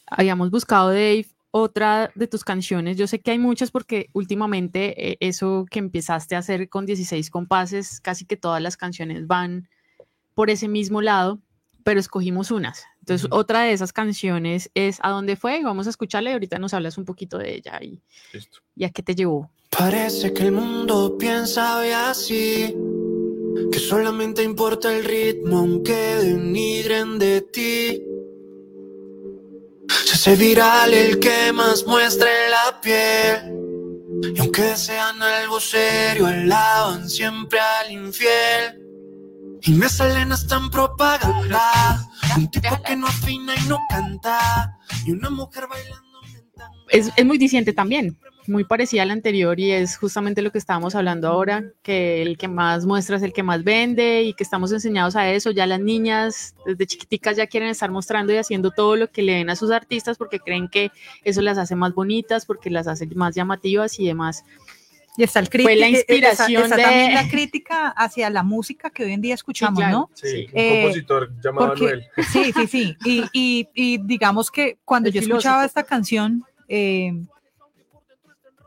[0.05, 2.97] habíamos buscado, Dave, otra de tus canciones.
[2.97, 7.29] Yo sé que hay muchas porque últimamente eh, eso que empezaste a hacer con 16
[7.29, 9.67] compases, casi que todas las canciones van
[10.39, 11.41] por ese mismo lado,
[11.83, 12.85] pero escogimos unas.
[13.01, 13.35] Entonces, Ujú.
[13.35, 15.61] otra de esas canciones es ¿A dónde fue?
[15.65, 18.59] Vamos a escucharla y ahorita nos hablas un poquito de ella y, Listo.
[18.73, 19.49] y a qué te llevó.
[19.69, 22.73] Parece que el mundo piensa hoy así,
[23.69, 28.01] que solamente importa el ritmo aunque denigren de ti.
[30.05, 37.09] Se hace viral el que más muestre la piel, y aunque sean algo serio, alaban
[37.09, 38.88] siempre al infiel.
[39.61, 42.07] Y me salen hasta en propaganda,
[42.37, 46.07] un tipo que no afina y no canta, y una mujer bailando.
[46.89, 50.57] Es, es muy diciente también, muy parecida a la anterior y es justamente lo que
[50.57, 54.43] estábamos hablando ahora, que el que más muestra es el que más vende y que
[54.43, 55.51] estamos enseñados a eso.
[55.51, 59.33] Ya las niñas desde chiquiticas ya quieren estar mostrando y haciendo todo lo que le
[59.33, 60.91] den a sus artistas porque creen que
[61.23, 64.43] eso las hace más bonitas, porque las hace más llamativas y demás.
[65.17, 68.43] Y está el Fue la crítica- eh, inspiración está de- también la crítica hacia la
[68.43, 69.97] música que hoy en día escuchamos, claro.
[69.97, 70.09] ¿no?
[70.13, 72.05] Sí, un Eh, compositor llamado Porque, Noel.
[72.31, 72.97] sí, sí, sí.
[73.03, 77.11] Y, y- y digamos que cuando El yo escuchaba esta canción, eh,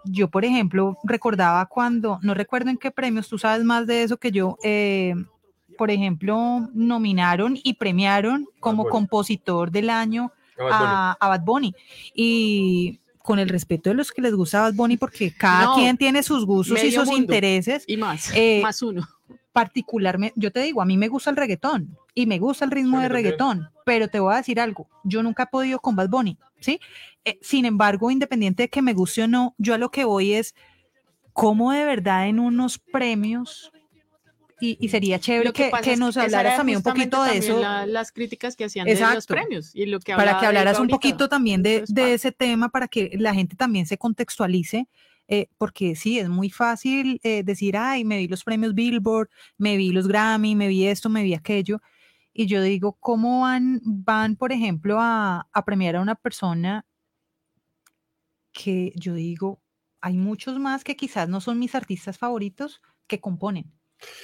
[0.04, 4.16] yo, por ejemplo, recordaba cuando, no recuerdo en qué premios, tú sabes más de eso
[4.16, 5.14] que yo, eh,
[5.78, 10.90] por ejemplo, nominaron y premiaron como compositor del año Bad Bunny.
[10.92, 11.74] a, a Bad Bunny.
[12.14, 15.96] Y con el respeto de los que les gusta Bad Bunny, porque cada No, quien
[15.96, 17.20] tiene sus gustos y sus mundo.
[17.20, 19.06] intereses, Y más, Eh, más uno.
[19.52, 22.98] particularmente, yo te digo, a mí me gusta el reggaetón y me gusta el ritmo
[22.98, 26.08] Sí, de reggaetón, pero te voy a decir algo, yo nunca he podido con Bad
[26.08, 26.80] Bunny, ¿sí?
[27.24, 30.34] Eh, sin embargo, independiente de que me guste o no, yo a lo que voy
[30.34, 30.54] es
[31.32, 33.71] cómo de verdad en unos premios,
[34.64, 38.12] y, y sería chévere que que, nos hablaras también un poquito de eso, la- las
[38.12, 41.62] críticas que hacían de los premios y lo que para que hablaras un poquito también
[41.62, 44.86] de, de ese tema, para que la gente también se contextualice.
[45.28, 49.76] eh, porque sí, es muy fácil eh, decir, ay, me vi los premios Billboard, me
[49.76, 51.80] vi los Grammy, me vi esto, me vi aquello.
[52.34, 56.84] Y yo digo, ¿cómo van, van por ejemplo, a, a premiar a una persona
[58.52, 59.60] que yo digo,
[60.00, 63.72] hay muchos más que quizás no son mis artistas favoritos que componen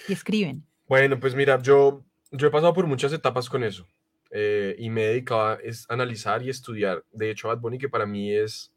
[0.08, 0.64] y escriben?
[0.86, 3.86] Bueno, pues mira, yo, yo he pasado por muchas etapas con eso
[4.30, 7.04] eh, y me he dedicado a es, analizar y estudiar.
[7.12, 8.72] De hecho, Bad Bunny, que para mí es,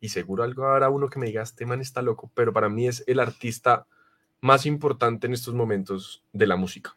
[0.00, 2.86] y seguro algo habrá uno que me diga, este man está loco, pero para mí
[2.86, 3.86] es el artista
[4.40, 6.96] más importante en estos momentos de la música.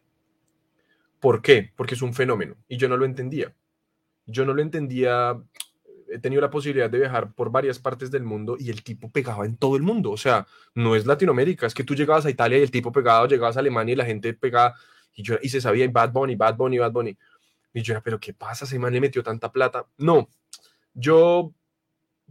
[1.20, 1.72] ¿Por qué?
[1.76, 3.54] Porque es un fenómeno y yo no lo entendía.
[4.26, 5.42] Yo no lo entendía.
[6.14, 9.46] He tenido la posibilidad de viajar por varias partes del mundo y el tipo pegaba
[9.46, 10.12] en todo el mundo.
[10.12, 10.46] O sea,
[10.76, 13.62] no es Latinoamérica, es que tú llegabas a Italia y el tipo pegaba, llegabas a
[13.62, 14.76] Alemania y la gente pegaba
[15.16, 17.18] y, yo, y se sabía y Bad Bunny, Bad Bunny, Bad Bunny.
[17.74, 18.66] Y yo era, pero ¿qué pasa?
[18.66, 19.88] Ese man le metió tanta plata.
[19.98, 20.30] No,
[20.94, 21.54] yo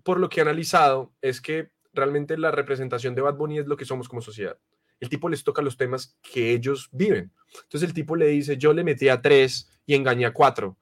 [0.03, 3.77] por lo que he analizado es que realmente la representación de Bad Bunny es lo
[3.77, 4.57] que somos como sociedad.
[5.01, 7.33] El tipo les toca los temas que ellos viven.
[7.65, 10.77] Entonces el tipo le dice, yo le metí a tres y engañé a cuatro.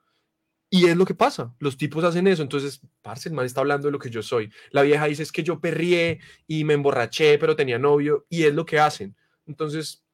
[0.71, 1.53] Y es lo que pasa.
[1.59, 2.43] Los tipos hacen eso.
[2.43, 4.53] Entonces, parce, el man está hablando de lo que yo soy.
[4.71, 8.25] La vieja dice, es que yo perrié y me emborraché, pero tenía novio.
[8.29, 9.17] Y es lo que hacen.
[9.47, 10.05] Entonces,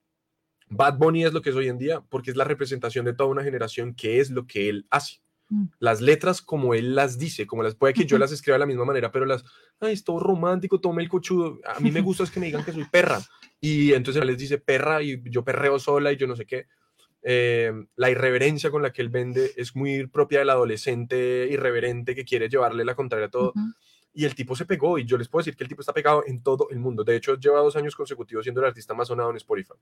[0.69, 3.31] Bad Bunny es lo que es hoy en día porque es la representación de toda
[3.31, 5.21] una generación que es lo que él hace.
[5.49, 5.67] Mm.
[5.79, 8.67] Las letras como él las dice, como las puede que yo las escriba de la
[8.67, 9.45] misma manera, pero las,
[9.79, 11.61] ay, es todo romántico, todo el cochudo.
[11.65, 13.21] A mí me gusta es que me digan que soy perra.
[13.61, 16.67] Y entonces les dice perra y yo perreo sola y yo no sé qué.
[17.29, 22.25] Eh, la irreverencia con la que él vende es muy propia del adolescente irreverente que
[22.25, 23.53] quiere llevarle la contraria a todo.
[24.15, 26.23] Y el tipo se pegó, y yo les puedo decir que el tipo está pegado
[26.25, 27.03] en todo el mundo.
[27.03, 29.75] De hecho, lleva dos años consecutivos siendo el artista más sonado en Spotify.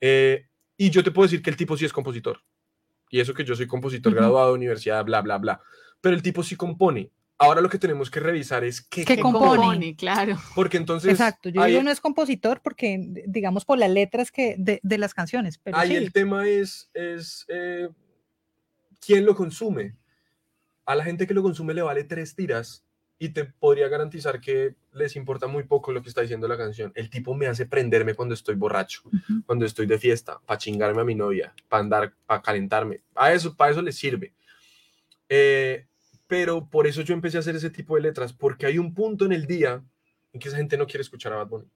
[0.00, 2.40] Eh, y yo te puedo decir que el tipo sí es compositor.
[3.08, 5.60] Y eso que yo soy compositor graduado de universidad, bla, bla, bla.
[6.00, 7.12] Pero el tipo sí compone.
[7.38, 9.96] Ahora lo que tenemos que revisar es qué, ¿Qué que compone?
[9.96, 10.38] claro.
[10.54, 14.54] Porque entonces Exacto, yo ahí, digo no es compositor porque, digamos, por las letras que
[14.56, 15.96] de, de las canciones, pero ahí sí.
[15.96, 17.88] el tema es, es eh,
[19.04, 19.96] quién lo consume.
[20.86, 22.84] A la gente que lo consume le vale tres tiras
[23.18, 26.92] y te podría garantizar que les importa muy poco lo que está diciendo la canción.
[26.94, 29.42] El tipo me hace prenderme cuando estoy borracho, Ujú.
[29.46, 33.00] cuando estoy de fiesta, para chingarme a mi novia, para andar, para calentarme.
[33.14, 34.34] A eso, para eso le sirve.
[35.28, 35.86] Eh,
[36.26, 39.24] pero por eso yo empecé a hacer ese tipo de letras, porque hay un punto
[39.24, 39.82] en el día
[40.32, 41.68] en que esa gente no quiere escuchar a Bad Bunny.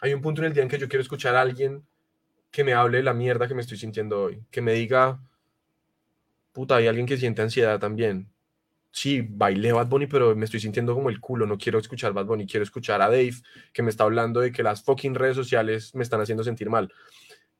[0.00, 1.84] Hay un punto en el día en que yo quiero escuchar a alguien
[2.50, 5.20] que me hable de la mierda que me estoy sintiendo hoy, que me diga,
[6.52, 8.30] puta, hay alguien que siente ansiedad también.
[8.92, 12.26] Sí, bailé Bad Bunny, pero me estoy sintiendo como el culo, no quiero escuchar Bad
[12.26, 13.34] Bunny, quiero escuchar a Dave,
[13.72, 16.92] que me está hablando de que las fucking redes sociales me están haciendo sentir mal.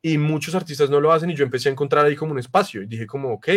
[0.01, 2.83] Y muchos artistas no lo hacen y yo empecé a encontrar ahí como un espacio
[2.83, 3.49] y dije como, ok,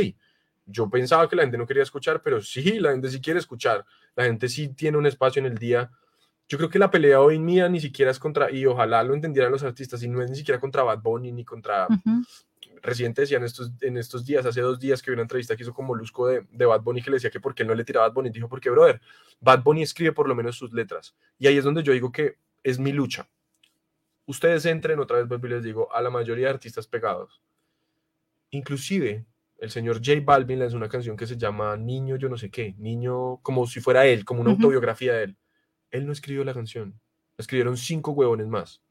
[0.68, 3.86] yo pensaba que la gente no quería escuchar, pero sí, la gente sí quiere escuchar,
[4.16, 5.90] la gente sí tiene un espacio en el día
[6.48, 9.52] Yo creo que la pelea hoy mía ni siquiera es contra, y ojalá lo entendieran
[9.52, 12.24] los artistas, y no es ni siquiera contra Bad Bunny ni contra Ujú.
[12.82, 15.64] Residente decía en estos, en estos días, hace dos días que vi una entrevista que
[15.64, 17.76] hizo con Molusco de, de Bad Bunny que le decía que por qué él no
[17.76, 18.30] le tiraba a Bad Bunny.
[18.30, 19.02] Dijo, porque, brother,
[19.40, 21.16] Bad Bunny escribe por lo menos sus letras.
[21.40, 23.28] Y ahí es donde yo digo que es mi lucha.
[24.26, 27.42] Ustedes entren, otra vez vuelvo y les digo, a la mayoría de artistas pegados.
[28.52, 29.26] Inclusive,
[29.60, 32.76] el señor J Balvin lanzó una canción que se llama Niño yo no sé qué,
[32.78, 35.38] Niño como si fuera él, como una autobiografía de él.
[35.92, 37.00] Él no escribió la canción,
[37.38, 38.82] la escribieron cinco huevones más.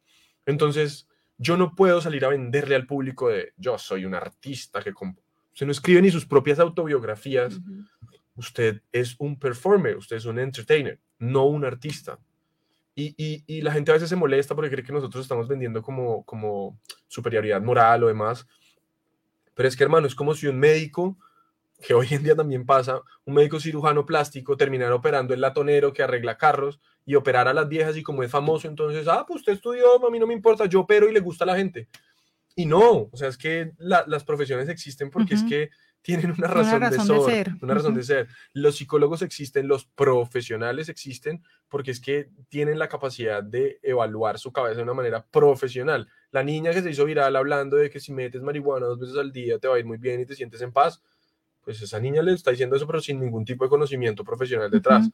[0.47, 1.07] Entonces,
[1.39, 5.19] yo no puedo salir a venderle al público de yo soy un artista que comp-".
[5.53, 7.61] usted no escribe ni sus propias autobiografías,
[8.37, 12.19] usted es un performer, usted es un entertainer, no un artista.
[12.95, 15.83] Y, y- y la gente a veces se molesta porque cree que nosotros estamos vendiendo
[15.83, 18.47] como, como superioridad moral o demás.
[19.57, 21.19] Pero es que, hermano, es como si un médico,
[21.83, 26.05] que hoy en día también pasa, un médico cirujano plástico terminara operando el latonero que
[26.05, 29.55] arregla carros y operar a las viejas y como es famoso, entonces, ah, pues usted
[29.55, 31.89] estudió, a mí no me importa, yo opero y le gusta a la gente.
[32.55, 35.71] Y no, o sea, es que la- las profesiones existen porque es que
[36.03, 38.29] tienen una Una razón, de, de ser, una razón de ser.
[38.53, 44.53] Los psicólogos existen, los profesionales existen porque es que tienen la capacidad de evaluar su
[44.53, 46.09] cabeza de una manera profesional.
[46.33, 49.33] La niña que se hizo viral hablando de que si metes marihuana dos veces al
[49.33, 51.03] día te va a ir muy bien y te sientes en paz,
[51.63, 55.09] pues esa niña le está diciendo eso pero sin ningún tipo de conocimiento profesional detrás.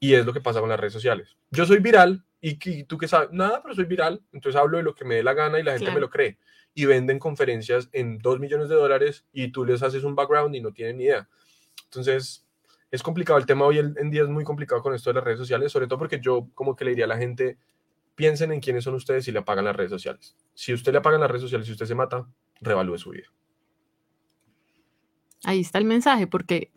[0.00, 1.36] Y es lo que pasa con las redes sociales.
[1.50, 4.82] Yo soy viral y, que- tú que sabes, nada, pero soy viral, entonces hablo de
[4.82, 6.38] lo que me dé la gana y la gente me lo cree.
[6.74, 10.60] Y venden conferencias en 2 millones de dólares y tú les haces un background y
[10.60, 11.28] no tienen ni idea.
[11.84, 12.44] Entonces,
[12.90, 13.38] es complicado.
[13.38, 15.86] El tema hoy en día es muy complicado con esto de las redes sociales, sobre
[15.86, 17.58] todo porque yo como que le diría a la gente,
[18.14, 20.36] piensen en quiénes son ustedes y le apagan las redes sociales.
[20.54, 22.26] Si usted le apagan las redes sociales y usted se mata,
[22.60, 23.28] revalúe su vida.
[25.44, 26.70] Ahí está el mensaje, porque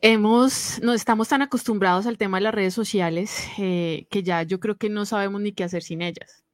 [0.00, 4.60] hemos, no estamos tan acostumbrados al tema de las redes sociales eh, que ya yo
[4.60, 6.44] creo que no sabemos ni qué hacer sin ellas.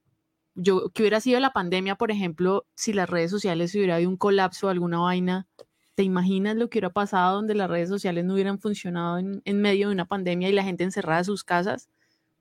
[0.55, 4.11] Yo, que hubiera sido la pandemia, por ejemplo, si las redes sociales si hubiera habido
[4.11, 5.49] un colapso o alguna vaina,
[5.97, 9.89] ¿te imaginas lo que hubiera pasado donde las redes sociales no hubieran funcionado en medio
[9.89, 11.89] de una pandemia y la gente encerrada en sus casas?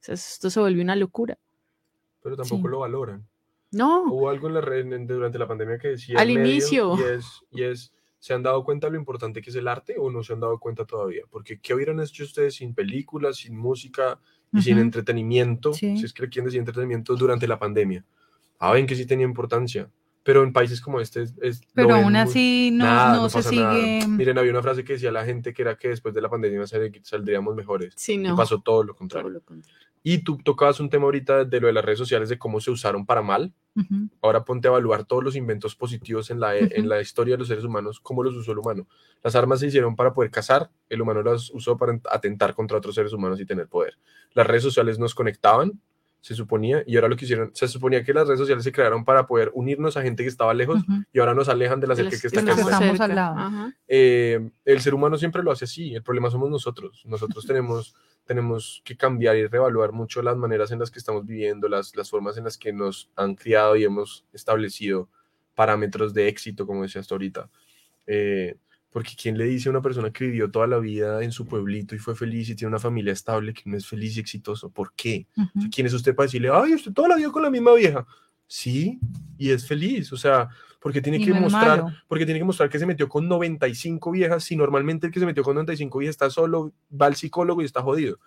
[0.04, 1.38] O sea, esto se volvió una locura.
[2.22, 2.68] Pero tampoco Sí.
[2.72, 3.26] lo valoran.
[3.72, 6.96] No, Hubo algo en la red en- durante la pandemia que decía Al inicio.
[7.00, 10.12] y es, y es, ¿se han dado cuenta lo importante que es el arte o
[10.12, 11.24] no se han dado cuenta todavía?
[11.30, 14.20] Porque ¿qué hubieran hecho ustedes sin películas, sin música
[14.52, 14.82] y sin Ujú.
[14.84, 15.74] entretenimiento?
[15.74, 15.98] Sí.
[15.98, 18.04] Si es que quieren decir entretenimiento durante la pandemia.
[18.60, 19.90] Ah, ven que sí tenía importancia.
[20.26, 21.34] Pero en países como este es...
[21.42, 23.74] es- Pero aún así no, Nada, no se pasa nada.
[23.74, 24.08] sigue.
[24.08, 26.66] Miren, había una frase que decía la gente que era que después de la pandemia
[26.68, 27.94] sal- saldríamos mejores.
[27.98, 28.36] sí, Y no.
[28.36, 29.30] pasó todo lo todo contrario.
[29.32, 29.80] lo contrario.
[30.06, 32.70] Y tú tocabas un tema ahorita de lo de las redes sociales, de cómo se
[32.72, 33.54] usaron para mal.
[34.22, 36.88] Ahora ponte a evaluar todos los inventos positivos en la, en Ujú.
[36.88, 38.86] la historia de los seres humanos, cómo los usó el humano.
[39.24, 42.94] Las armas se hicieron para poder cazar, el humano las usó para atentar contra otros
[42.96, 43.98] seres humanos y tener poder.
[44.34, 45.80] Las redes sociales nos conectaban,
[46.20, 49.04] se suponía, y ahora lo que hicieron, se suponía que las redes sociales se crearon
[49.04, 50.82] para poder unirnos a gente que estaba lejos
[51.12, 52.62] y ahora nos alejan de la gente las que está cerca.
[52.62, 53.72] estamos al lado.
[53.88, 57.04] Eh, el ser humano siempre lo hace así, el problema somos nosotros.
[57.06, 57.96] Nosotros tenemos,
[58.26, 62.10] tenemos que cambiar y reevaluar mucho las maneras en las que estamos viviendo, las, las
[62.10, 65.10] formas en las que nos han criado y hemos establecido
[65.56, 67.50] parámetros de éxito, como decía hasta ahorita.
[68.08, 68.56] Eh,
[68.90, 71.96] porque ¿quién le dice a una persona que vivió toda la vida en su pueblito
[71.96, 74.70] y fue feliz y tiene una familia estable que no es feliz y exitoso?
[74.70, 75.28] ¿Por qué?
[75.34, 75.70] Sea, Ujú.
[75.74, 78.06] ¿Quién es usted para decirle, ay, usted toda la vida con la misma vieja?
[78.46, 79.00] Sí,
[79.38, 80.48] y es feliz, o sea,
[80.84, 81.96] porque tiene Y que mostrar, malo.
[82.10, 85.26] porque tiene que mostrar que se metió con 95 viejas, si normalmente el que se
[85.26, 88.20] metió con 95 viejas está solo, va al psicólogo y está jodido.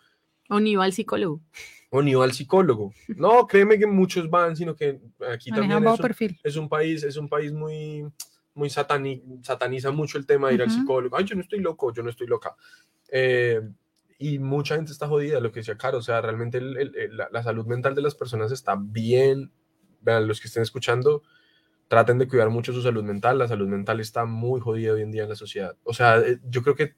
[0.48, 1.42] O ni va al psicólogo.
[1.90, 2.92] O ni va al psicólogo.
[3.16, 5.00] No, créeme que muchos van, sino que
[5.30, 6.40] aquí Manejan también es un, perfil.
[6.42, 8.07] es un país, es un país muy,
[8.54, 10.78] muy satani- sataniza mucho el tema de ir al Ujú.
[10.78, 11.16] psicólogo.
[11.18, 12.57] Ay, yo no estoy loco, yo no estoy loca.
[13.12, 13.61] Eh,
[14.18, 15.98] y mucha gente está jodida, lo que decía Caro.
[15.98, 19.52] O sea, realmente el- el- el- la, la salud mental de las personas está bien.
[20.00, 21.22] Vean, los que estén escuchando,
[21.89, 23.39] traten de cuidar mucho su salud mental.
[23.39, 25.76] La salud mental está muy jodida hoy en día en la sociedad.
[25.84, 26.95] O sea, eh, yo creo que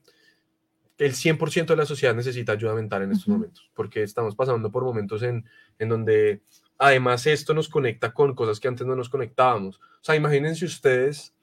[0.99, 4.85] el 100% de la sociedad necesita ayuda mental en estos momentos, porque estamos pasando por
[4.85, 5.45] momentos en,
[5.79, 6.43] en donde
[6.77, 9.79] además esto nos conecta con cosas que antes no nos conectábamos.
[9.79, 11.35] O sea, imagínense ustedes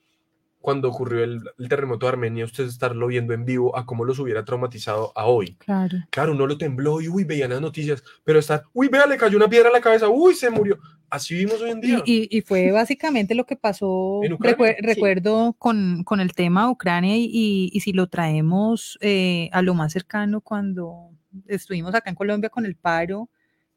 [0.66, 4.18] cuando ocurrió el, el terremoto de Armenia, ustedes estarlo viendo en vivo a cómo los
[4.18, 5.56] hubiera traumatizado a hoy.
[5.60, 5.98] Claro.
[6.10, 9.38] Claro, uno lo tembló y uy, veían las noticias, pero estar, uy, vea, le cayó
[9.38, 10.80] una piedra a la cabeza, uy, se murió.
[11.08, 12.02] Así vivimos hoy en día.
[12.04, 14.58] y- y fue básicamente lo que pasó, ¿En Ucrania?
[14.58, 14.82] recue- Sí.
[14.86, 19.76] recuerdo con, con el tema Ucrania y, y- y si lo traemos eh, a lo
[19.76, 21.12] más cercano cuando
[21.48, 23.30] estuvimos acá en Colombia con el paro,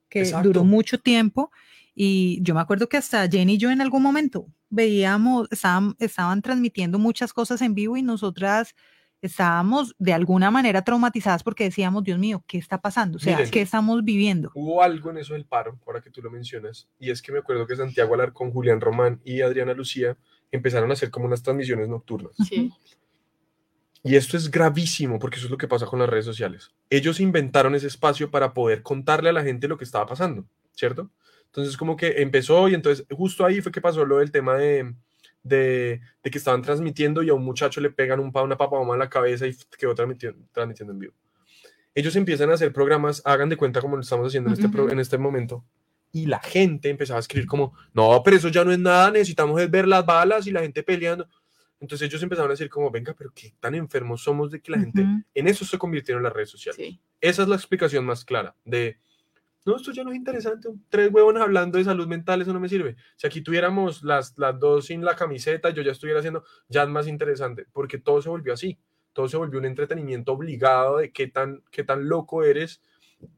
[0.09, 0.49] que Exacto.
[0.49, 1.51] duró mucho tiempo,
[2.01, 6.43] y yo me acuerdo que hasta Jenny y yo en algún momento veíamos, estaban, estaban
[6.43, 8.77] transmitiendo muchas cosas en vivo y nosotras
[9.21, 13.17] estábamos de alguna manera traumatizadas porque decíamos, Dios mío, ¿qué está pasando?
[13.17, 13.51] O sea, Miren.
[13.51, 14.53] ¿qué estamos viviendo?
[14.55, 17.41] Hubo algo en eso del paro, ahora que tú lo mencionas, y es que me
[17.41, 20.17] acuerdo que Santiago Alarcón, Julián Román y Adriana Lucía
[20.53, 22.31] empezaron a hacer como unas transmisiones nocturnas.
[22.49, 22.71] Sí.
[24.05, 26.71] Y esto es gravísimo porque eso es lo que pasa con las redes sociales.
[26.91, 30.47] Ellos inventaron ese espacio para poder contarle a la gente lo que estaba pasando,
[30.77, 31.11] ¿cierto?
[31.49, 34.95] Entonces como que empezó y entonces justo ahí fue que pasó lo del tema de,
[35.43, 38.95] de, de que estaban transmitiendo y a un muchacho le pegan un pa, una papamama
[38.95, 41.15] en la cabeza y quedó transmitiendo, transmitiendo en vivo.
[41.95, 44.85] Ellos empiezan a hacer programas, hagan de cuenta como lo estamos haciendo en este, pro-
[44.85, 44.93] Ujú.
[44.93, 45.65] en este momento,
[46.13, 49.61] y la gente empezaba a escribir como, no, pero eso ya no es nada, necesitamos
[49.61, 51.29] es ver las balas y la gente peleando.
[51.81, 54.79] Entonces ellos empezaron a decir como, venga, pero qué tan enfermos somos de que la
[54.79, 55.23] gente, Ujú.
[55.35, 56.77] en eso se convirtieron las redes sociales.
[56.77, 57.01] Sí.
[57.21, 58.99] Esa es la explicación más clara de,
[59.65, 62.69] no, esto ya no es interesante, tres huevones hablando de salud mental, eso no me
[62.69, 62.97] sirve.
[63.17, 66.89] Si aquí tuviéramos las, las dos sin la camiseta, yo ya estuviera haciendo, ya es
[66.89, 68.79] más interesante, porque todo se volvió así,
[69.13, 72.81] todo se volvió un entretenimiento obligado de qué tan, qué tan loco eres,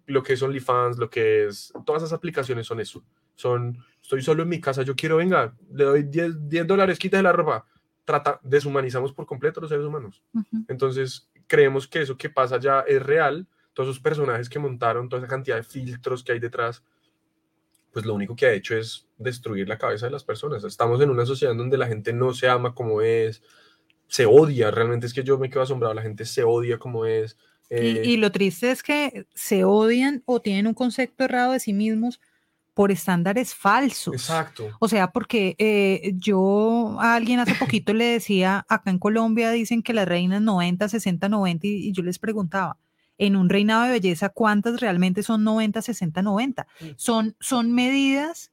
[0.07, 3.05] lo que es OnlyFans, lo que es, todas esas aplicaciones son eso,
[3.35, 7.23] son, estoy solo en mi casa, yo quiero, venga, le doy 10, 10 dólares, quítale
[7.23, 7.66] la ropa,
[8.05, 10.23] trata, deshumanizamos por completo a los seres humanos.
[10.68, 13.47] Entonces, creemos que eso que pasa ya es real.
[13.73, 16.83] Todos esos personajes que montaron, toda esa cantidad de filtros que hay detrás,
[17.93, 20.64] pues lo único que ha hecho es destruir la cabeza de las personas.
[20.64, 23.43] Estamos en una sociedad donde la gente no se ama como es,
[24.07, 24.71] se odia.
[24.71, 25.95] Realmente es que yo me quedo asombrado.
[25.95, 27.37] La gente se odia como es.
[27.68, 31.61] Y, eh, y lo triste es que se odian o tienen un concepto errado de
[31.61, 32.21] sí mismos
[32.75, 34.14] por estándares falsos.
[34.14, 34.71] exacto.
[34.79, 39.83] O sea, porque eh, yo a alguien hace poquito le decía, acá en Colombia dicen
[39.83, 42.79] que las reinas 90, 60, 90, y, y yo les preguntaba,
[43.21, 46.66] en un reinado de belleza, ¿cuántas realmente son 90, 60, 90?
[46.81, 46.87] Mm.
[46.97, 48.51] Son, son medidas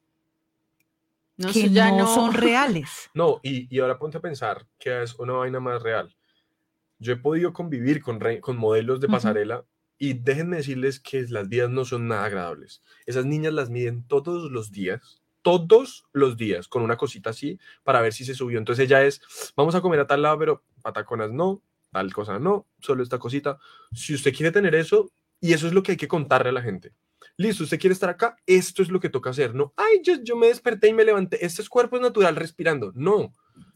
[1.38, 3.10] No, que ya no, no son reales.
[3.14, 6.14] No, y, y ahora ponte a pensar que es una vaina más real.
[6.98, 9.64] Yo he podido convivir con, con modelos de pasarela
[9.96, 12.82] y déjenme decirles que las vidas no son nada agradables.
[13.06, 18.02] Esas niñas las miden todos los días, todos los días, con una cosita así para
[18.02, 18.58] ver si se subió.
[18.58, 19.22] Entonces ella es,
[19.56, 23.58] vamos a comer a tal lado, pero pataconas no, tal cosa no, solo esta cosita.
[23.92, 25.10] Si usted quiere tener eso,
[25.40, 26.92] y eso es lo que hay que contarle a la gente.
[27.36, 29.54] Listo, usted quiere estar acá, esto es lo que toca hacer.
[29.54, 31.44] No, ay, yo, yo me desperté y me levanté.
[31.44, 32.92] Este es cuerpo natural respirando.
[32.94, 33.32] No,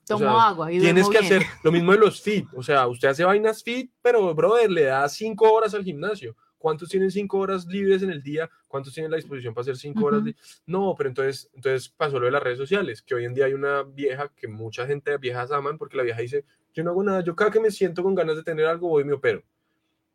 [0.07, 1.25] tomo sea, agua y tienes que bien.
[1.25, 2.47] hacer lo mismo de los fit.
[2.55, 6.37] O sea, usted hace vainas fit, pero brother, le da cinco horas al gimnasio.
[6.59, 8.49] ¿Cuántos tienen cinco horas libres en el día?
[8.69, 10.19] ¿Cuántos tienen la disposición para hacer cinco horas?
[10.21, 10.29] Ujú.
[10.29, 10.37] li-
[10.67, 13.55] No, pero entonces, entonces pasó lo de las redes sociales, que hoy en día hay
[13.55, 17.23] una vieja que mucha gente, viejas aman, porque la vieja dice, yo no hago nada,
[17.23, 19.43] yo cada que me siento con ganas de tener algo, voy y me opero.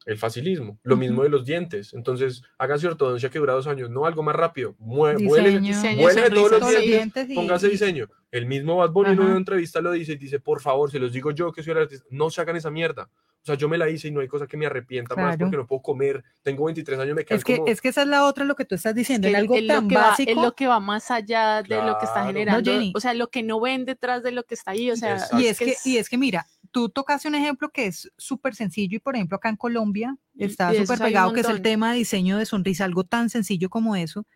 [0.08, 1.94] El facilismo, lo mismo de los dientes.
[1.94, 4.74] Entonces, hágase ortodoncia que dura dos años, no algo más rápido.
[4.80, 5.60] Mue- vuele-
[6.00, 8.08] vuele todos los dientes, dientes y- póngase y- diseño.
[8.32, 9.28] El mismo Bad Bunny en Ajá.
[9.28, 11.78] una entrevista lo dice y dice, por favor, se los digo yo que soy el
[11.80, 13.10] artista, no se hagan esa mierda.
[13.44, 15.38] O sea, yo me la hice y no hay cosa que me arrepienta más Claro.
[15.40, 16.22] porque no puedo comer.
[16.44, 17.68] Tengo 23 años, me quedan Es que, como...
[17.70, 19.68] es que esa es la otra, lo que tú estás diciendo, que en algo es
[19.68, 20.32] tan que va- básico.
[20.32, 22.20] es lo que va más allá de lo que está Claro.
[22.24, 22.92] No, generando, Jenny.
[22.94, 25.40] o sea, lo que no ven detrás de lo que está ahí, o sea, Exacto.
[25.40, 26.46] Y es que, y es que mira,
[26.78, 30.72] tú tocaste un ejemplo que es súper sencillo y por ejemplo acá en Colombia está
[30.76, 34.28] súper pegado que es el tema de diseño de sonrisa, algo tan sencillo como eso.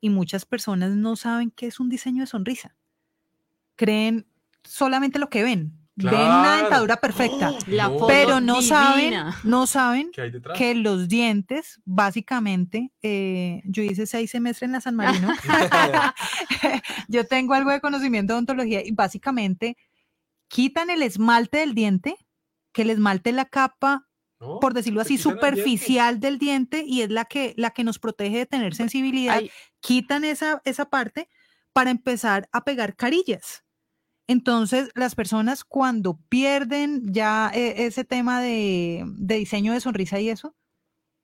[0.00, 2.74] Y muchas personas no saben qué es un diseño de sonrisa.
[3.76, 4.26] Creen
[4.64, 5.74] solamente lo que ven.
[5.96, 6.60] Ven una Claro.
[6.62, 7.58] dentadura perfecta, ¡Oh!
[7.66, 9.36] La No, pero no saben, divina.
[9.44, 10.56] no saben ¿Qué hay detrás?
[10.56, 15.28] que los dientes, básicamente, eh, yo hice seis semestres en la San Marino,
[17.08, 19.76] yo tengo algo de conocimiento de odontología y básicamente
[20.48, 22.16] quitan el esmalte del diente,
[22.72, 24.08] que el esmalte es la capa,
[24.40, 24.60] ¿No?
[24.60, 28.46] por decirlo así, superficial del diente y es la que, la que nos protege de
[28.46, 29.38] tener sensibilidad.
[29.38, 31.28] Ay, Quitan esa, esa parte
[31.72, 33.64] para empezar a pegar carillas.
[34.28, 40.28] Entonces, las personas cuando pierden ya eh, ese tema de, de diseño de sonrisa y
[40.28, 40.54] eso,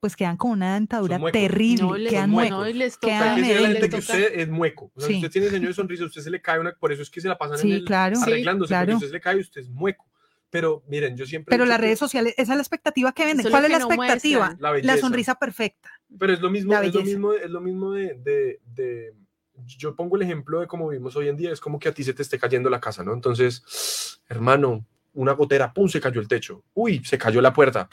[0.05, 2.59] pues quedan con una dentadura terrible, no les, quedan muecos.
[2.59, 4.93] no, les O sea, toca, que la Quedan gente que toca- usted es mueco.
[4.95, 5.15] O sea, Sí.
[5.15, 7.23] si usted tiene diseño de sonrisa, usted se le cae una, por eso es que
[7.23, 8.17] se la pasan Sí, en el, claro.
[8.17, 8.85] Sí, arreglándose, claro.
[8.85, 10.05] porque usted se le cae y usted es mueco.
[10.51, 13.49] Pero miren, yo siempre Pero las que- redes sociales, esa es la expectativa que venden.
[13.51, 14.57] ¿Cuál es la que no expectativa?
[14.61, 15.89] La La, sonrisa perfecta.
[16.19, 19.15] Pero es lo mismo, es lo mismo, es lo mismo de, de- de-
[19.65, 21.51] Yo pongo el ejemplo de cómo vivimos hoy en día.
[21.51, 23.15] Es como que a ti se te esté cayendo la casa, ¿no?
[23.15, 24.85] Entonces, hermano,
[25.15, 25.89] una gotera, ¡pum!
[25.89, 26.63] Se cayó el techo.
[26.75, 27.03] ¡Uy!
[27.05, 27.89] Se cayó la puerta.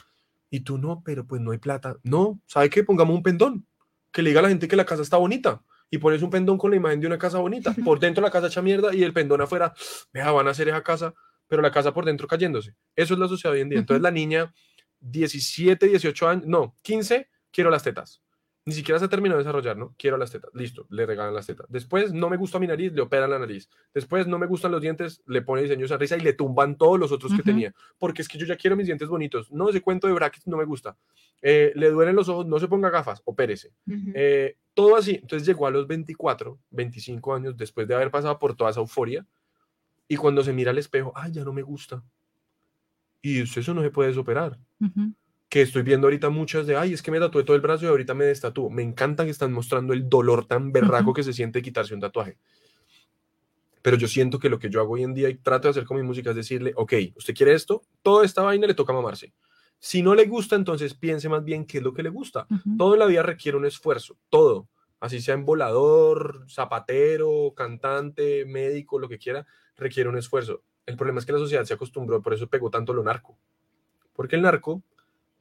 [0.52, 1.96] Y tú no, pero pues no hay plata.
[2.02, 2.84] No, ¿sabe qué?
[2.84, 3.66] Pongamos un pendón.
[4.12, 5.64] Que le diga a la gente que la casa está bonita.
[5.90, 7.74] Y pones un pendón con la imagen de una casa bonita.
[7.82, 9.72] Por dentro la casa hecha mierda y el pendón afuera.
[10.12, 11.14] Vea, van a hacer esa casa,
[11.48, 12.76] pero la casa por dentro cayéndose.
[12.94, 13.78] Eso es la sociedad hoy en día.
[13.78, 14.52] Entonces la niña,
[15.00, 18.22] 17, 18 años, no, 15, quiero las tetas.
[18.64, 19.92] Ni siquiera se ha terminado de desarrollar, ¿no?
[19.98, 20.50] Quiero las tetas.
[20.54, 21.66] Listo, le regalan las tetas.
[21.68, 23.68] Después, no me gusta mi nariz, le operan la nariz.
[23.92, 26.98] Después, no me gustan los dientes, le pone diseño de sonrisa y le tumban todos
[26.98, 27.74] los otros que tenía.
[27.98, 29.50] Porque es que yo ya quiero mis dientes bonitos.
[29.50, 30.96] No, ese cuento de brackets no me gusta.
[31.40, 33.72] Eh, le duelen los ojos, no se ponga gafas, opérese.
[34.14, 35.18] Eh, todo así.
[35.20, 39.26] Entonces llegó a los 24, 25 años después de haber pasado por toda esa euforia.
[40.06, 42.04] Y cuando se mira al espejo, ay, ya no me gusta.
[43.22, 45.14] Y eso no se puede desoperar Ujú.
[45.52, 47.88] Que estoy viendo ahorita muchas de, ay, es que me tatué todo el brazo y
[47.88, 48.70] ahorita me destatúo.
[48.70, 52.38] Me encantan que están mostrando el dolor tan berraco que se siente quitarse un tatuaje.
[53.82, 55.84] Pero yo siento que lo que yo hago hoy en día y trato de hacer
[55.84, 59.34] con mi música es decirle, ok, usted quiere esto, toda esta vaina le toca mamarse.
[59.78, 62.46] Si no le gusta, entonces piense más bien qué es lo que le gusta.
[62.50, 62.78] Ujú.
[62.78, 64.68] Todo en la vida requiere un esfuerzo, todo.
[65.00, 69.46] Así sea en volador, zapatero, cantante, médico, lo que quiera,
[69.76, 70.62] requiere un esfuerzo.
[70.86, 73.36] El problema es que la sociedad se acostumbró, por eso pegó tanto lo narco.
[74.14, 74.82] Porque el narco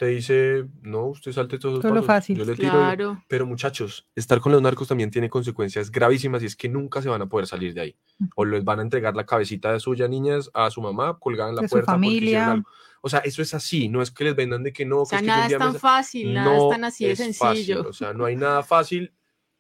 [0.02, 2.38] te dice, no, usted salte todos los Todo lo pasos, fácil.
[2.40, 2.72] yo le tiro".
[2.72, 3.24] Claro.
[3.28, 7.10] Pero muchachos, estar con los narcos también tiene consecuencias gravísimas y es que nunca se
[7.10, 7.96] van a poder salir de ahí.
[8.36, 11.56] O les van a entregar la cabecita de suya, niñas, a su mamá colgada en
[11.58, 11.92] la De su puerta.
[11.92, 12.52] hicieron familia.
[12.54, 12.70] algo.
[13.04, 15.02] O sea, eso es así, no es que les vendan de que no.
[15.02, 16.84] O que sea, es que nada es día me tan sa- fácil, nada es tan
[16.84, 17.46] así de es sencillo.
[17.48, 19.14] fácil, o sea, no hay nada fácil.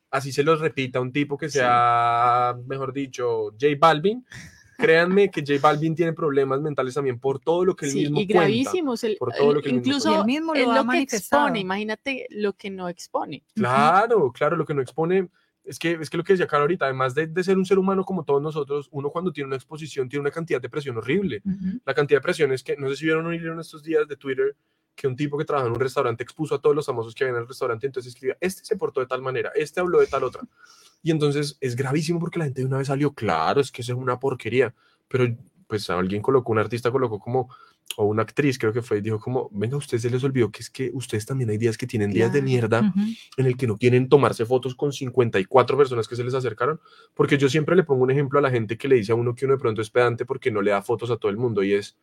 [0.09, 1.59] Así se los repita un tipo que Sí.
[1.59, 4.25] sea, mejor dicho, J Balvin.
[4.81, 8.19] Créanme que J Balvin tiene problemas mentales también por todo lo que él Sí, mismo
[8.19, 8.39] y cuenta.
[8.41, 9.03] gravísimos.
[9.03, 10.19] el- por todo el- lo que él mismo incluso cuenta.
[10.21, 11.59] Él mismo lo es ha lo que expone.
[11.59, 13.43] Imagínate lo que no expone.
[13.55, 15.29] Claro, claro, lo que no expone
[15.63, 17.77] es que, es que lo que decía Cara ahorita, además de, de ser un ser
[17.77, 21.41] humano como todos nosotros, uno cuando tiene una exposición tiene una cantidad de presión horrible.
[21.45, 21.79] Ujú.
[21.85, 24.07] La cantidad de presión es que, no sé si vieron un hilo en estos días
[24.07, 24.55] de Twitter,
[24.95, 27.35] que un tipo que trabaja en un restaurante expuso a todos los famosos que había
[27.35, 30.23] en el restaurante, entonces escribía, este se portó de tal manera, este habló de tal
[30.23, 30.41] otra.
[31.03, 33.93] Y entonces es gravísimo porque la gente de una vez salió, claro, es que eso
[33.93, 34.73] es una porquería,
[35.07, 35.25] pero
[35.67, 37.49] pues alguien colocó, un artista colocó como,
[37.95, 40.51] o una actriz creo que fue, y dijo como, venga, a ustedes se les olvidó
[40.51, 42.93] que es que ustedes también hay días que tienen días de mierda
[43.37, 46.79] en el que no quieren tomarse fotos con 54 personas que se les acercaron,
[47.13, 49.33] porque yo siempre le pongo un ejemplo a la gente que le dice a uno
[49.33, 51.63] que uno de pronto es pedante porque no le da fotos a todo el mundo
[51.63, 51.95] y es,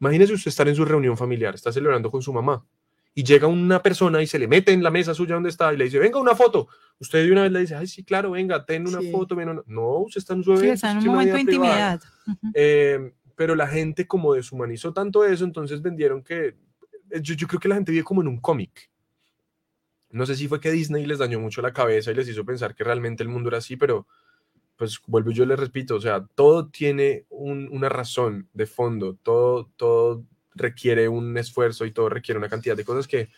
[0.00, 2.64] imagínese usted estar en su reunión familiar, está celebrando con su mamá
[3.14, 5.76] y llega una persona y se le mete en la mesa suya donde está y
[5.76, 6.68] le dice, venga una foto,
[6.98, 9.10] usted de una vez le dice, ay sí, claro, venga, ten una Sí.
[9.10, 9.62] foto, ven una-".
[9.66, 11.94] no, usted está en su Sí, está en un momento de vida privada".
[11.94, 12.52] intimidad.
[12.54, 16.56] Eh, pero la gente como deshumanizó tanto eso, entonces vendieron que
[17.10, 18.90] eh, yo, yo creo que la gente vive como en un cómic.
[20.10, 22.74] No sé si fue que Disney les dañó mucho la cabeza y les hizo pensar
[22.74, 24.06] que realmente el mundo era así, pero
[24.78, 29.68] pues vuelvo yo les repito, o sea, todo tiene un- una razón de fondo, todo,
[29.76, 30.24] todo
[30.54, 33.28] requiere un esfuerzo y todo requiere una cantidad de cosas que,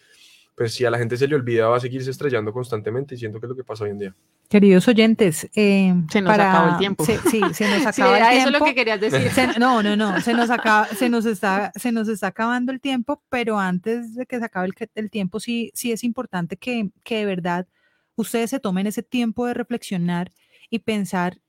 [0.55, 3.41] pues si a la gente se le olvida, va a seguirse estrellando constantemente y siento
[3.41, 4.15] que es lo que pasa hoy en día.
[4.51, 7.05] Queridos oyentes, eh, Se nos acabó el tiempo.
[7.05, 8.65] se- sí, se nos acaba era el eso lo tiempo.
[8.67, 9.31] que querías decir.
[9.31, 12.81] Se- no, no, no, se nos, acaba, se, nos está, se nos está acabando el
[12.81, 16.91] tiempo, pero antes de que se acabe el, el tiempo, sí, sí es importante que,
[17.05, 17.67] que de verdad
[18.17, 20.31] ustedes se tomen ese tiempo de reflexionar
[20.71, 21.41] y pensar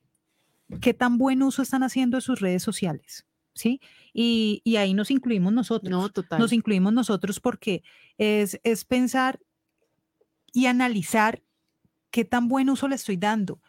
[0.81, 3.81] qué tan buen uso están haciendo de sus redes sociales, ¿sí?
[4.13, 5.91] Y, y ahí nos incluimos nosotros.
[5.91, 6.39] No, total.
[6.39, 7.83] Nos incluimos nosotros porque
[8.17, 9.39] es, es pensar
[10.53, 11.41] y analizar
[12.09, 13.61] qué tan buen uso le estoy dando,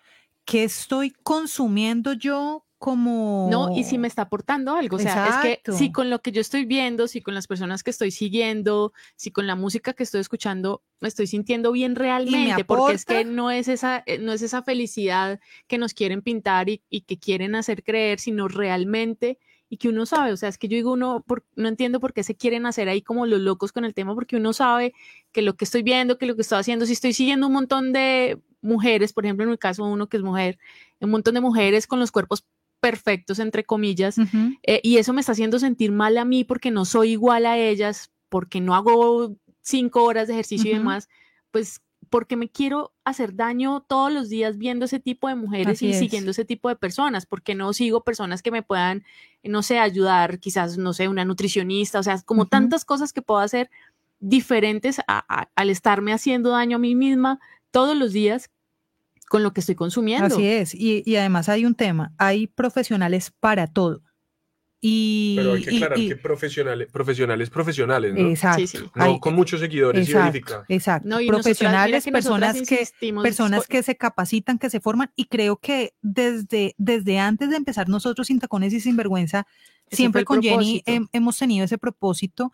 [0.44, 3.46] qué estoy consumiendo yo como...
[3.48, 6.32] No, y si me está aportando algo, o sea, es que si con lo que
[6.32, 10.02] yo estoy viendo, si con las personas que estoy siguiendo, si con la música que
[10.02, 14.32] estoy escuchando, me estoy sintiendo bien realmente, porque es que no es esa, eh, no
[14.32, 19.38] es esa felicidad que nos quieren pintar y, y que quieren hacer creer, sino realmente
[19.68, 22.12] y que uno sabe, o sea, es que yo digo, uno por- no entiendo por
[22.12, 24.92] qué se quieren hacer ahí como los locos con el tema, porque uno sabe
[25.30, 27.92] que lo que estoy viendo, que lo que estoy haciendo, si estoy siguiendo un montón
[27.92, 30.58] de mujeres, por ejemplo, en mi caso uno que es mujer,
[31.00, 32.44] un montón de mujeres con los cuerpos
[32.82, 34.16] perfectos, entre comillas,
[34.64, 37.56] eh, y eso me está haciendo sentir mal a mí porque no soy igual a
[37.56, 40.80] ellas, porque no hago cinco horas de ejercicio y Ujú.
[40.80, 41.08] demás,
[41.52, 41.80] pues
[42.10, 45.90] porque me quiero hacer daño todos los días viendo ese tipo de mujeres Así y
[45.90, 45.98] es.
[46.00, 49.04] siguiendo ese tipo de personas, porque no sigo personas que me puedan,
[49.44, 53.38] no sé, ayudar, quizás, no sé, una nutricionista, o sea, como tantas cosas que puedo
[53.40, 53.70] hacer
[54.18, 57.38] diferentes a- a- al estarme haciendo daño a mí misma
[57.70, 58.50] todos los días
[59.32, 60.26] con lo que estoy consumiendo.
[60.26, 64.02] Así es, y, y además hay un tema, hay profesionales para todo.
[64.84, 68.28] Y, Pero hay que y- aclarar y- que profesionales, profesionales, profesionales, ¿no?
[68.28, 68.78] exacto, sí.
[68.94, 70.64] No hay- con muchos seguidores y exacto, verifica.
[70.68, 71.08] exacto.
[71.08, 75.56] No, y profesionales, nosotras personas que personas que se capacitan, que se forman, y creo
[75.56, 79.46] que desde, desde antes de empezar nosotros sin tacones y sin vergüenza,
[79.86, 80.92] Ese siempre con Jenny propósito.
[80.92, 82.52] hem- hemos tenido ese propósito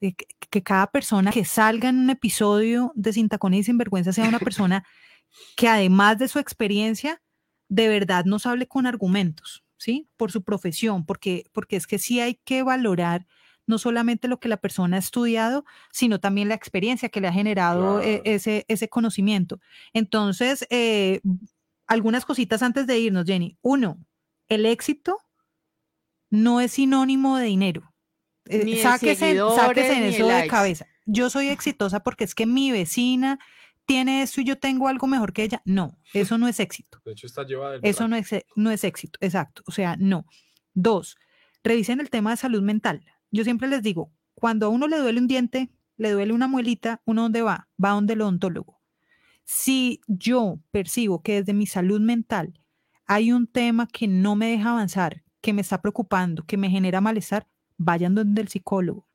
[0.00, 3.78] de que, que cada persona que salga en un episodio de Sin Tacones y Sin
[3.78, 4.84] Vergüenza sea una persona
[5.56, 7.22] que además de su experiencia,
[7.68, 10.08] de verdad nos hable con argumentos, ¿sí?
[10.16, 13.26] Por su profesión, porque, porque es que sí hay que valorar
[13.66, 17.32] no solamente lo que la persona ha estudiado, sino también la experiencia que le ha
[17.32, 18.36] generado eh, Claro.
[18.36, 19.58] ese, ese conocimiento.
[19.94, 21.20] Entonces, eh,
[21.86, 23.56] algunas cositas antes de irnos, Jenny.
[23.62, 23.98] Uno,
[24.48, 25.18] el éxito
[26.30, 27.92] no es sinónimo de dinero.
[28.46, 30.86] Eh, sáquese, sáquese en eso de cabeza.
[31.06, 33.38] Yo soy exitosa porque es que mi vecina
[33.86, 35.62] tiene esto y yo tengo algo mejor que ella.
[35.64, 37.00] No, eso no es éxito.
[37.04, 39.62] De hecho, está llevada del Eso no es, no es éxito, exacto.
[39.66, 40.26] O sea, no.
[40.72, 41.16] Dos,
[41.62, 43.04] revisen el tema de salud mental.
[43.30, 47.02] Yo siempre les digo, cuando a uno le duele un diente, le duele una muelita,
[47.04, 47.68] ¿uno dónde va?
[47.82, 48.80] Va donde el odontólogo.
[49.44, 52.60] Si yo percibo que desde mi salud mental
[53.06, 57.00] hay un tema que no me deja avanzar, que me está preocupando, que me genera
[57.00, 59.06] malestar, vayan donde el psicólogo.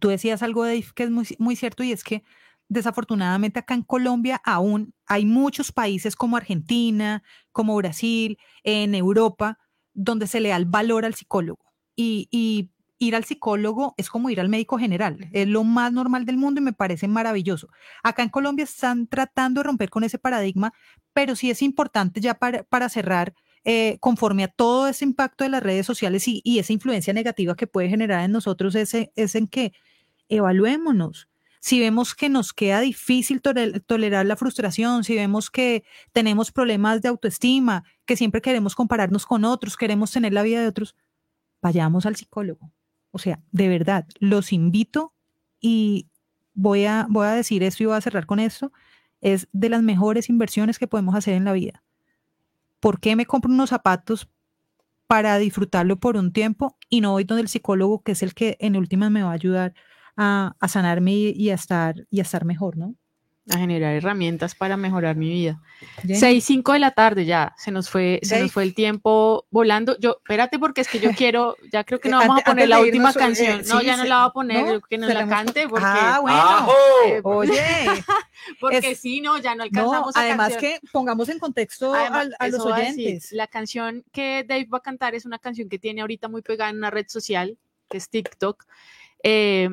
[0.00, 2.24] Tú decías algo de, que es muy, muy cierto y es que
[2.70, 9.58] desafortunadamente acá en Colombia aún hay muchos países como Argentina, como Brasil, en Europa,
[9.92, 11.64] donde se le da el valor al psicólogo.
[11.96, 12.70] Y,
[13.02, 16.60] ir al psicólogo es como ir al médico general, es lo más normal del mundo
[16.60, 17.68] y me parece maravilloso.
[18.02, 20.74] Acá en Colombia están tratando de romper con ese paradigma,
[21.14, 23.32] pero sí es importante ya para, cerrar,
[23.64, 27.66] eh, conforme a todo ese impacto de las redes sociales y, esa influencia negativa que
[27.66, 29.72] puede generar en nosotros, ese, es en que
[30.28, 31.29] evaluémonos.
[31.60, 37.02] Si vemos que nos queda difícil tole- tolerar la frustración, si vemos que tenemos problemas
[37.02, 40.96] de autoestima, que siempre queremos compararnos con otros, queremos tener la vida de otros,
[41.60, 42.72] vayamos al psicólogo.
[43.10, 45.12] O sea, de verdad, los invito
[45.60, 46.08] y
[46.54, 48.72] voy a, voy a decir esto y voy a cerrar con esto,
[49.20, 51.82] es de las mejores inversiones que podemos hacer en la vida.
[52.80, 54.30] ¿Por qué me compro unos zapatos
[55.06, 58.56] para disfrutarlo por un tiempo y no voy donde el psicólogo, que es el que
[58.60, 59.74] en últimas me va a ayudar
[60.16, 62.94] a, a sanarme y, y a estar, y a estar mejor, ¿no?
[63.50, 65.60] A generar herramientas para mejorar mi vida.
[66.02, 66.14] Jenny?
[66.14, 69.96] 6, 5 de la tarde ya, se nos fue, se nos fue el tiempo volando.
[69.98, 72.68] Yo, espérate, porque es que yo quiero, ya creo que no Eh, vamos a poner
[72.68, 73.62] la última irnos, eh, canción.
[73.66, 74.80] no, sí, ya no la voy a poner, ¿no?
[74.82, 76.38] que nos la cante, porque, Ah, bueno.
[76.38, 76.72] ¡Ajo!
[77.08, 77.58] eh, Oye,
[78.60, 80.72] porque es- sí, no, ya no no, alcanzamos a además canción.
[80.80, 83.32] que pongamos en contexto Además, a, los a decir, oyentes.
[83.32, 86.70] la canción que Dave va a cantar es una canción que tiene ahorita muy pegada
[86.70, 87.58] en una red social,
[87.88, 88.64] que es TikTok,
[89.24, 89.68] eh,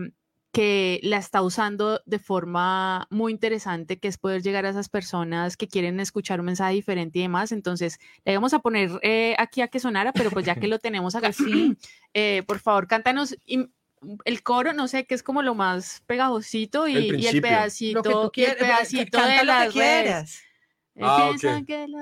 [0.58, 5.56] que la está usando de forma muy interesante, que es poder llegar a esas personas
[5.56, 7.52] que quieren escuchar un mensaje diferente y demás.
[7.52, 10.80] Entonces, le vamos a poner eh, aquí a que sonara, pero pues ya que lo
[10.80, 11.30] tenemos acá,
[12.16, 13.38] eh, por favor, cántanos
[14.26, 18.00] el coro, no sé, que es como lo más pegajosito y El y el, pedacito,
[18.00, 20.47] Lo que tú y el quieras, pedacito canta de lo que las redes.
[21.00, 21.44] Ah, ok.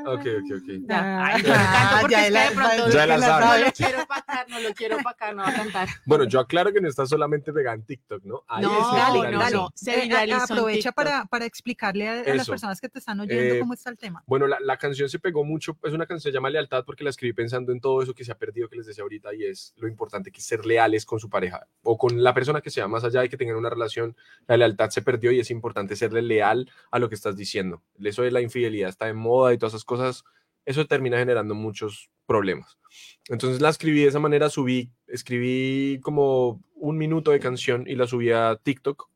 [0.05, 0.69] Ok, ok, ok.
[0.87, 3.65] Ya, ay, Ah, no ya es que la- de pronto ya la no sabe.
[3.65, 5.89] lo quiero para acá, no lo quiero para acá, no va a cantar.
[6.05, 8.43] Bueno, yo aclaro que no está solamente pegada en TikTok, ¿no?
[8.47, 9.57] Ahí No, se Dale, no, viralizó.
[9.57, 9.69] no.
[9.75, 13.55] se Eh, viralizó aprovecha para, para explicarle a, a las personas que te están oyendo
[13.55, 14.23] Eh, cómo está el tema.
[14.27, 17.03] Bueno, la, la canción se pegó mucho, es una canción que se llama Lealtad porque
[17.03, 19.43] la escribí pensando en todo eso que se ha perdido que les decía ahorita y
[19.45, 22.69] es lo importante que es ser leales con su pareja o con la persona que
[22.69, 24.15] sea, más allá de que tengan una relación,
[24.47, 27.81] la lealtad se perdió y es importante serle leal a lo que estás diciendo.
[28.01, 30.23] Eso de la infidelidad está de moda y todas esas cosas,
[30.65, 32.77] eso termina generando muchos problemas.
[33.29, 38.07] Entonces la escribí de esa manera, subí, escribí como un minuto de canción y la
[38.07, 39.09] subí a TikTok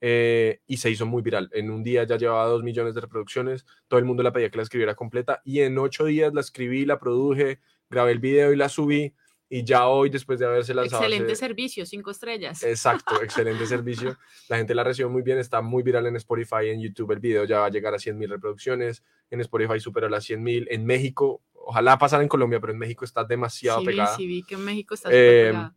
[0.00, 1.50] eh, y se hizo muy viral.
[1.52, 4.56] En un día ya llevaba dos millones de reproducciones, todo el mundo la pedía que
[4.56, 8.56] la escribiera completa y en ocho días la escribí, la produje, grabé el video y
[8.56, 9.14] la subí
[9.52, 11.02] y ya hoy después de haberse lanzado...
[11.02, 12.62] Excelente hace- servicio, cinco estrellas.
[12.62, 14.16] Exacto, excelente servicio.
[14.48, 17.44] La gente la recibió muy bien, está muy viral en Spotify, en YouTube el video
[17.44, 20.86] ya va a llegar a 100 mil reproducciones, en Spotify supera las 100 mil, en
[20.86, 24.16] México, ojalá pasara en Colombia, pero en México está demasiado sí, pegada.
[24.16, 25.74] sí, vi que en México está Eh, pegada.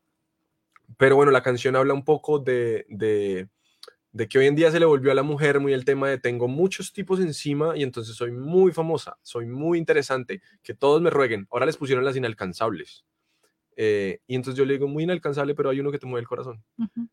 [0.97, 3.47] Pero bueno, la canción habla un poco de, de,
[4.11, 6.19] de que hoy en día se le volvió a la mujer muy el tema de
[6.19, 11.09] tengo muchos tipos encima y entonces soy muy famosa, soy muy interesante, que todos me
[11.09, 11.47] rueguen.
[11.51, 13.03] Ahora les pusieron las inalcanzables.
[13.75, 16.27] Eh, y entonces yo le digo muy inalcanzable, pero hay uno que te mueve el
[16.27, 16.63] corazón.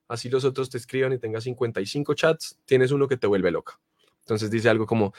[0.08, 3.80] Así los otros te escriban y tengas 55 chats, tienes uno que te vuelve loca.
[4.20, 5.12] Entonces dice algo como,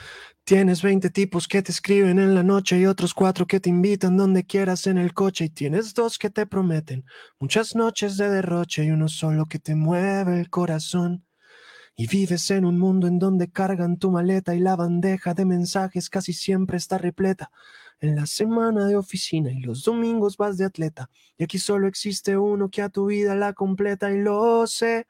[0.46, 4.16] Tienes 20 tipos que te escriben en la noche y otros cuatro que te invitan
[4.16, 7.04] donde quieras en el coche y tienes dos que te prometen
[7.39, 11.26] muchas noches de derroche y uno solo que te mueve el corazón.
[11.98, 16.10] Y vives en un mundo en donde cargan tu maleta y la bandeja de mensajes
[16.10, 17.52] casi siempre está repleta.
[18.02, 21.08] En la semana de oficina y los domingos vas de atleta.
[21.38, 25.06] Y aquí solo existe uno que a tu vida la completa y lo sé.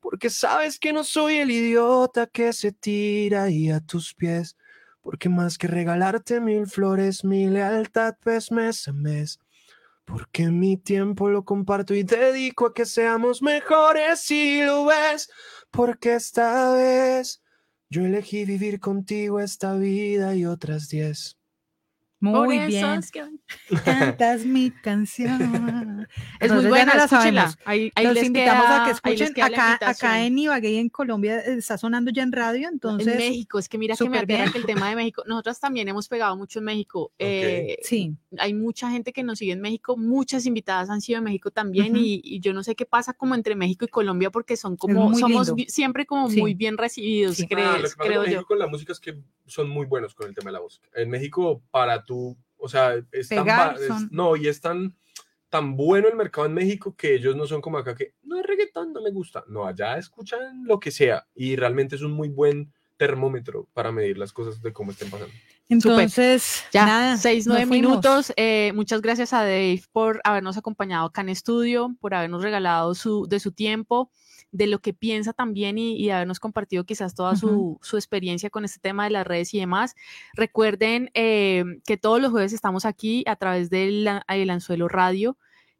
[0.00, 4.56] Porque sabes que no soy el idiota que se tira ahí a tus pies.
[5.00, 9.38] Porque más que regalarte mil flores, mi lealtad ves mes a mes.
[10.04, 15.30] Porque mi tiempo lo comparto y dedico a que seamos mejores si lo ves.
[15.70, 17.42] Porque esta vez
[17.90, 21.38] yo elegí vivir contigo esta vida y otras diez.
[22.32, 22.98] Por Muy eso bien.
[22.98, 23.24] es que-
[23.84, 25.38] Cantas mi canción.
[26.40, 27.40] Es muy buena, no la escúchenla.
[27.42, 27.58] sabemos.
[27.64, 29.42] Ahí, ahí Los les invitamos queda- a que escuchen.
[29.42, 33.06] Acá, acá en Ibagué y en Colombia eh, está sonando ya en radio, entonces.
[33.08, 35.88] en México, es que mira que me aterra que el tema de México, nosotras también
[35.88, 37.12] hemos pegado mucho en México.
[37.18, 41.24] eh, Sí, hay mucha gente que nos sigue en México, muchas invitadas han sido de
[41.24, 44.56] México también y, y yo no sé qué pasa como entre México y Colombia porque
[44.56, 45.64] son como, muy somos lindo.
[45.68, 46.40] siempre como Sí.
[46.40, 47.46] muy bien recibidos, Sí.
[47.46, 48.36] creo, Ah, lo que pasa creo con yo.
[48.36, 50.88] México con la música es que son muy buenos con el tema de la música.
[50.94, 54.96] En México, para tú, o sea, es tan Pegar, es- son- no, y es tan,
[55.48, 58.46] tan bueno el mercado en México que ellos no son como acá que no es
[58.46, 59.44] reggaetón, no me gusta.
[59.48, 64.16] No, allá escuchan lo que sea y realmente es un muy buen termómetro para medir
[64.18, 65.34] las cosas de cómo estén pasando.
[65.68, 66.64] entonces.
[66.72, 68.32] Ya, nada, seis, nueve minutos.
[68.36, 73.26] eh, muchas gracias a Dave por habernos acompañado acá en estudio, por habernos regalado su,
[73.26, 74.10] de su tiempo,
[74.54, 78.64] de lo que piensa también y, y habernos compartido quizás toda su, su experiencia con
[78.64, 79.94] este tema de las redes y demás.
[80.34, 85.36] Recuerden eh, que todos los jueves estamos aquí a través del el Anzuelo Radio.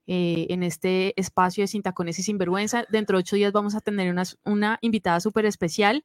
[0.07, 2.85] eh, en este espacio de Sin Tacones y Sinvergüenza.
[2.91, 6.05] Dentro de ocho días vamos a tener unas- una invitada súper especial.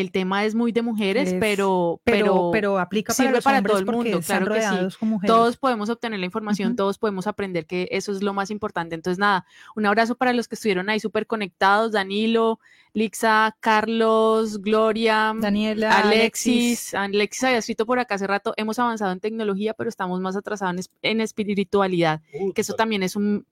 [0.00, 3.44] El tema es muy de mujeres, Es- pero, Pero, pero, pero aplica para sirve los
[3.44, 4.66] para todo el mundo, claro que sí.
[4.98, 8.94] con todos podemos obtener la información, todos podemos aprender que eso es lo más importante.
[8.94, 9.44] Entonces, nada,
[9.74, 12.58] un abrazo para los que estuvieron ahí súper conectados, Danilo,
[12.94, 16.94] Lixa, Carlos, Gloria, Daniela, Alexis.
[16.94, 20.72] Alexis había escrito por acá hace rato, hemos avanzado en tecnología, pero estamos más atrasados
[20.74, 23.46] en, es- en espiritualidad, Uh, que eso también es un,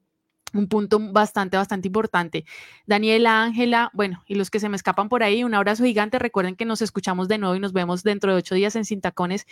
[0.52, 2.44] un punto bastante, bastante importante.
[2.86, 6.18] Daniela, Ángela, bueno, y los que se me escapan por ahí, un abrazo gigante.
[6.18, 9.00] Recuerden que nos escuchamos de nuevo y nos vemos dentro de ocho días en Sin
[9.00, 9.46] Tacones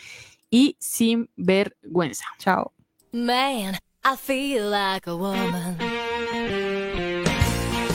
[0.51, 2.25] y Sin Vergüenza.
[2.39, 2.73] Chao.
[3.13, 5.77] Man, I feel like a woman.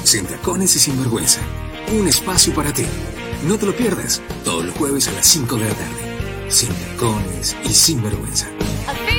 [0.03, 1.41] Sin tacones y sin vergüenza.
[1.91, 2.85] Un espacio para ti.
[3.45, 4.21] No te lo pierdas.
[4.45, 6.49] Todos los jueves a las 5 de la tarde.
[6.49, 8.47] Sin tacones y sin vergüenza.
[8.87, 9.16] I feel